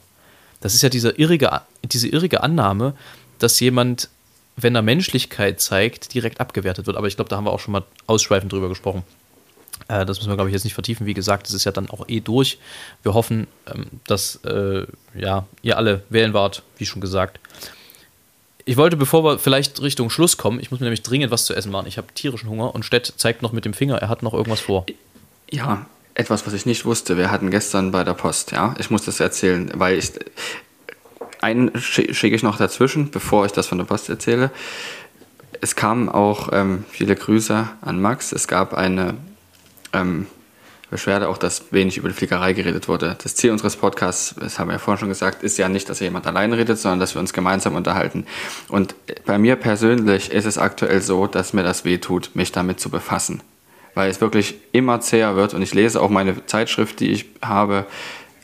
[0.62, 2.96] Das ist ja diese irrige, diese irrige Annahme,
[3.40, 4.10] dass jemand,
[4.56, 6.98] wenn er Menschlichkeit zeigt, direkt abgewertet wird.
[6.98, 9.04] Aber ich glaube, da haben wir auch schon mal ausschweifend drüber gesprochen.
[9.88, 11.06] Äh, das müssen wir, glaube ich, jetzt nicht vertiefen.
[11.06, 12.58] Wie gesagt, es ist ja dann auch eh durch.
[13.04, 17.40] Wir hoffen, ähm, dass äh, ja, ihr alle wählen wart, wie schon gesagt.
[18.68, 21.54] Ich wollte, bevor wir vielleicht Richtung Schluss kommen, ich muss mir nämlich dringend was zu
[21.54, 21.88] essen machen.
[21.88, 24.60] Ich habe tierischen Hunger und Stett zeigt noch mit dem Finger, er hat noch irgendwas
[24.60, 24.88] vor.
[25.52, 25.86] Ja,
[26.16, 27.16] etwas, was ich nicht wusste.
[27.16, 28.74] Wir hatten gestern bei der Post, ja.
[28.80, 30.12] Ich muss das erzählen, weil ich.
[31.42, 34.50] Einen schicke ich noch dazwischen, bevor ich das von der Post erzähle.
[35.62, 38.32] Es kamen auch ähm, viele Grüße an Max.
[38.32, 39.16] Es gab eine
[39.94, 40.26] ähm,
[40.90, 43.16] Beschwerde auch, dass wenig über die Fliegerei geredet wurde.
[43.24, 46.00] Das Ziel unseres Podcasts, das haben wir ja vorhin schon gesagt, ist ja nicht, dass
[46.00, 48.26] jemand allein redet, sondern dass wir uns gemeinsam unterhalten.
[48.70, 52.80] Und bei mir persönlich ist es aktuell so, dass mir das weh tut, mich damit
[52.80, 53.42] zu befassen.
[53.96, 57.86] Weil es wirklich immer zäher wird und ich lese auch meine Zeitschrift, die ich habe,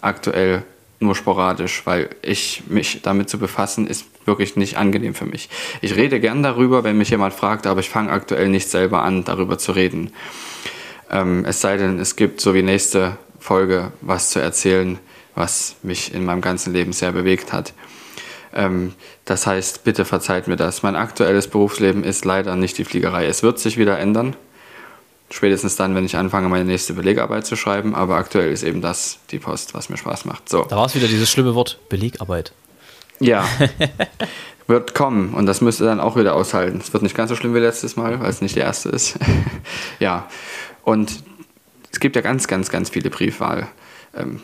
[0.02, 0.64] aktuell
[1.00, 5.50] nur sporadisch, weil ich mich damit zu befassen, ist wirklich nicht angenehm für mich.
[5.82, 9.24] Ich rede gern darüber, wenn mich jemand fragt, aber ich fange aktuell nicht selber an,
[9.24, 10.12] darüber zu reden.
[11.12, 14.98] Ähm, es sei denn, es gibt so wie nächste Folge was zu erzählen,
[15.36, 17.74] was mich in meinem ganzen Leben sehr bewegt hat.
[18.54, 18.94] Ähm,
[19.26, 20.84] das heißt, bitte verzeiht mir das.
[20.84, 23.26] Mein aktuelles Berufsleben ist leider nicht die Fliegerei.
[23.26, 24.36] Es wird sich wieder ändern.
[25.30, 27.96] Spätestens dann, wenn ich anfange, meine nächste Belegarbeit zu schreiben.
[27.96, 30.50] Aber aktuell ist eben das die Post, was mir Spaß macht.
[30.50, 30.64] So.
[30.64, 32.52] Da war es wieder dieses schlimme Wort Belegarbeit.
[33.20, 33.48] Ja,
[34.68, 36.80] wird kommen und das müsst ihr dann auch wieder aushalten.
[36.82, 39.18] Es wird nicht ganz so schlimm wie letztes Mal, weil es nicht der erste ist.
[40.00, 40.28] ja,
[40.92, 41.24] und
[41.90, 43.68] es gibt ja ganz, ganz, ganz viele Briefwahl.
[44.14, 44.42] Ähm,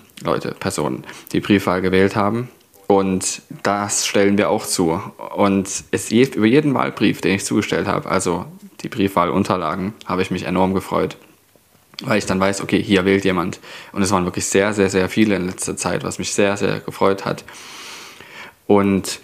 [0.60, 2.48] Personen, die Briefwahl gewählt haben.
[2.88, 5.02] Und das stellen wir auch zu.
[5.36, 8.46] Und es über jeden Wahlbrief, den ich zugestellt habe, also
[8.80, 11.18] die Briefwahlunterlagen, habe ich mich enorm gefreut.
[12.04, 13.60] Weil ich dann weiß, okay, hier wählt jemand.
[13.92, 16.80] Und es waren wirklich sehr, sehr, sehr viele in letzter Zeit, was mich sehr, sehr
[16.80, 17.44] gefreut hat.
[18.68, 19.20] Und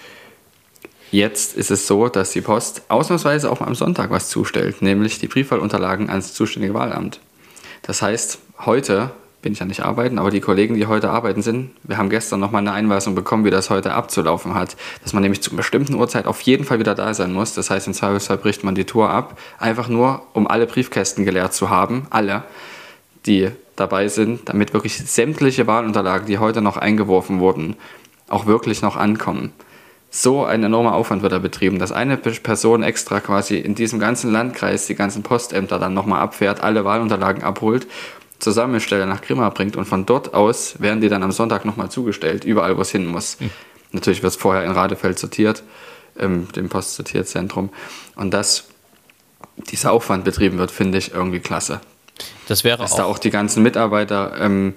[1.13, 5.27] Jetzt ist es so, dass die Post ausnahmsweise auch am Sonntag was zustellt, nämlich die
[5.27, 7.19] Briefwahlunterlagen ans zuständige Wahlamt.
[7.83, 9.11] Das heißt, heute
[9.43, 12.39] bin ich ja nicht arbeiten, aber die Kollegen, die heute arbeiten sind, wir haben gestern
[12.39, 14.75] nochmal eine Einweisung bekommen, wie das heute abzulaufen hat.
[15.03, 17.53] Dass man nämlich zu einer bestimmten Uhrzeit auf jeden Fall wieder da sein muss.
[17.53, 21.53] Das heißt, im Zweifelsfall bricht man die Tour ab, einfach nur, um alle Briefkästen geleert
[21.53, 22.41] zu haben, alle,
[23.27, 27.75] die dabei sind, damit wirklich sämtliche Wahlunterlagen, die heute noch eingeworfen wurden,
[28.29, 29.53] auch wirklich noch ankommen
[30.15, 34.31] so ein enormer Aufwand wird da betrieben, dass eine Person extra quasi in diesem ganzen
[34.31, 37.87] Landkreis die ganzen Postämter dann nochmal abfährt, alle Wahlunterlagen abholt,
[38.37, 41.89] zur Sammelstelle nach Grimma bringt und von dort aus werden die dann am Sonntag nochmal
[41.89, 43.39] zugestellt, überall wo es hin muss.
[43.39, 43.49] Mhm.
[43.91, 45.63] Natürlich wird es vorher in Radefeld sortiert,
[46.19, 47.71] ähm, dem Postsortierzentrum.
[48.15, 48.65] Und dass
[49.71, 51.81] dieser Aufwand betrieben wird, finde ich irgendwie klasse.
[52.47, 54.75] Das wäre dass auch da auch die ganzen Mitarbeiter ähm,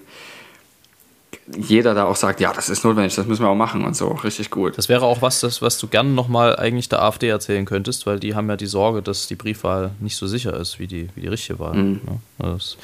[1.57, 4.09] jeder da auch sagt, ja, das ist notwendig, das müssen wir auch machen und so,
[4.09, 4.77] richtig gut.
[4.77, 8.19] Das wäre auch was, das, was du gerne nochmal eigentlich der AfD erzählen könntest, weil
[8.19, 11.21] die haben ja die Sorge, dass die Briefwahl nicht so sicher ist wie die, wie
[11.21, 11.75] die richtige Wahl.
[11.75, 12.01] Mhm.
[12.43, 12.77] Ja, das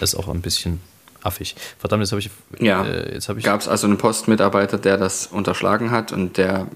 [0.00, 0.80] ist auch ein bisschen
[1.22, 1.56] affig.
[1.78, 2.30] Verdammt, jetzt habe ich.
[2.58, 6.38] Ja, äh, jetzt hab ich gab es also einen Postmitarbeiter, der das unterschlagen hat und
[6.38, 6.68] der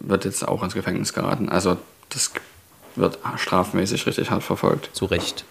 [0.00, 1.48] wird jetzt auch ins Gefängnis geraten.
[1.48, 1.76] Also
[2.08, 2.30] das
[2.94, 4.90] wird strafmäßig richtig hart verfolgt.
[4.94, 5.44] zu Recht.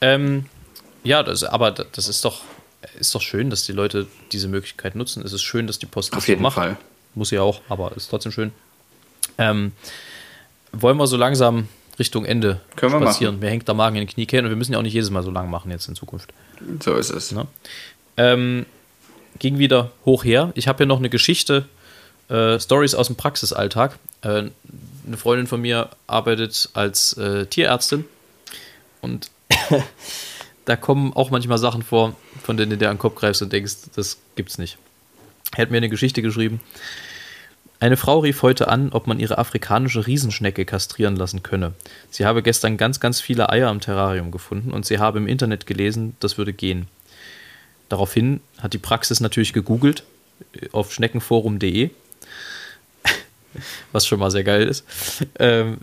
[0.00, 0.46] Ähm,
[1.02, 2.42] ja, das, aber das ist doch,
[2.98, 5.22] ist doch schön, dass die Leute diese Möglichkeit nutzen.
[5.24, 6.54] Es ist schön, dass die Post das Auf jeden so macht.
[6.54, 6.76] Fall.
[7.14, 8.52] Muss ja auch, aber ist trotzdem schön.
[9.38, 9.72] Ähm,
[10.72, 11.68] wollen wir so langsam
[11.98, 13.40] Richtung Ende Können wir spazieren?
[13.40, 15.22] Mir hängt der Magen in den Kniekehlen und wir müssen ja auch nicht jedes Mal
[15.22, 16.32] so lang machen jetzt in Zukunft.
[16.80, 17.32] So ist es.
[17.32, 17.46] Ne?
[18.16, 18.66] Ähm,
[19.38, 20.52] ging wieder hoch her.
[20.54, 21.66] Ich habe hier noch eine Geschichte,
[22.28, 23.98] äh, Stories aus dem Praxisalltag.
[24.22, 24.50] Äh,
[25.06, 28.04] eine Freundin von mir arbeitet als äh, Tierärztin
[29.00, 29.30] und
[30.70, 32.14] da kommen auch manchmal Sachen vor,
[32.44, 34.78] von denen du dir an den Kopf greifst und denkst, das gibt's nicht.
[35.56, 36.60] Er hat mir eine Geschichte geschrieben.
[37.80, 41.72] Eine Frau rief heute an, ob man ihre afrikanische Riesenschnecke kastrieren lassen könne.
[42.10, 45.66] Sie habe gestern ganz, ganz viele Eier im Terrarium gefunden und sie habe im Internet
[45.66, 46.86] gelesen, das würde gehen.
[47.88, 50.04] Daraufhin hat die Praxis natürlich gegoogelt
[50.52, 51.90] äh, auf schneckenforum.de,
[53.90, 54.84] was schon mal sehr geil ist.
[55.40, 55.78] Ähm,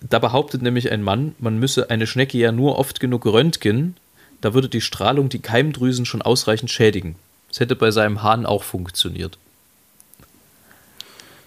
[0.00, 3.94] da behauptet nämlich ein Mann, man müsse eine Schnecke ja nur oft genug röntgen,
[4.40, 7.16] da würde die Strahlung die Keimdrüsen schon ausreichend schädigen.
[7.48, 9.38] Das hätte bei seinem Hahn auch funktioniert.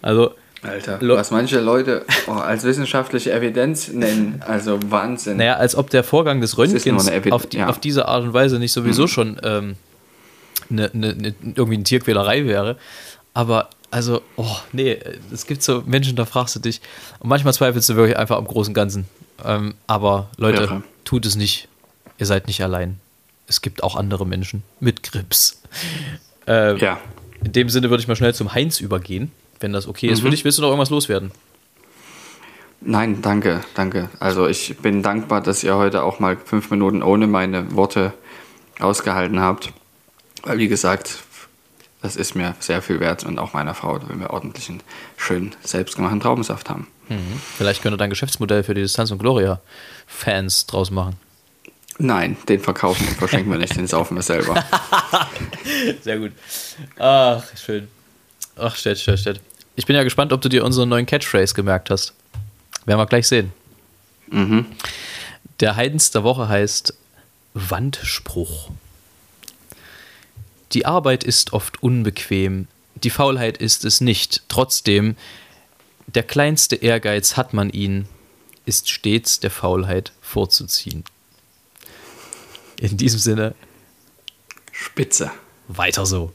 [0.02, 5.36] Also, Alter, was manche Leute oh, als wissenschaftliche Evidenz nennen, also Wahnsinn.
[5.36, 7.68] naja, als ob der Vorgang des Röntgens auf, die, ja.
[7.68, 9.76] auf diese Art und Weise nicht sowieso schon ähm,
[10.68, 12.76] ne, ne, ne, irgendwie eine Tierquälerei wäre.
[13.34, 14.98] Aber, also, oh, nee,
[15.32, 16.80] es gibt so Menschen, da fragst du dich.
[17.20, 19.06] Und manchmal zweifelst du wirklich einfach am großen Ganzen.
[19.44, 20.82] Ähm, aber Leute, Irre.
[21.04, 21.68] tut es nicht.
[22.18, 23.00] Ihr seid nicht allein.
[23.46, 25.60] Es gibt auch andere Menschen mit Grips.
[26.46, 26.98] Äh, Ja,
[27.44, 30.20] In dem Sinne würde ich mal schnell zum Heinz übergehen, wenn das okay ist.
[30.20, 31.32] Für dich willst du noch irgendwas loswerden?
[32.84, 34.08] nein, danke, danke.
[34.18, 38.12] Also ich bin dankbar, dass ihr heute auch mal fünf Minuten ohne meine Worte
[38.80, 39.72] ausgehalten habt.
[40.42, 41.18] Weil wie gesagt,
[42.00, 44.82] das ist mir sehr viel wert und auch meiner Frau, wenn wir ordentlichen,
[45.16, 46.88] schönen, selbstgemachten Traubensaft haben.
[47.56, 51.16] Vielleicht könnte dein Geschäftsmodell für die Distanz und Gloria-Fans draus machen.
[51.98, 54.64] Nein, den verkaufen und verschenken wir nicht, den saufen wir selber.
[56.02, 56.32] Sehr gut.
[56.98, 57.88] Ach, schön.
[58.56, 59.40] Ach, Stett, Stett, Stett.
[59.76, 62.14] Ich bin ja gespannt, ob du dir unseren neuen Catchphrase gemerkt hast.
[62.84, 63.52] Werden wir gleich sehen.
[64.28, 64.66] Mhm.
[65.60, 66.94] Der Heidens der Woche heißt
[67.54, 68.70] Wandspruch.
[70.72, 72.66] Die Arbeit ist oft unbequem,
[73.02, 74.42] die Faulheit ist es nicht.
[74.48, 75.16] Trotzdem,
[76.06, 78.06] der kleinste Ehrgeiz hat man ihn,
[78.64, 81.04] ist stets der Faulheit vorzuziehen.
[82.82, 83.54] In diesem Sinne,
[84.72, 85.30] Spitze.
[85.68, 86.32] weiter so.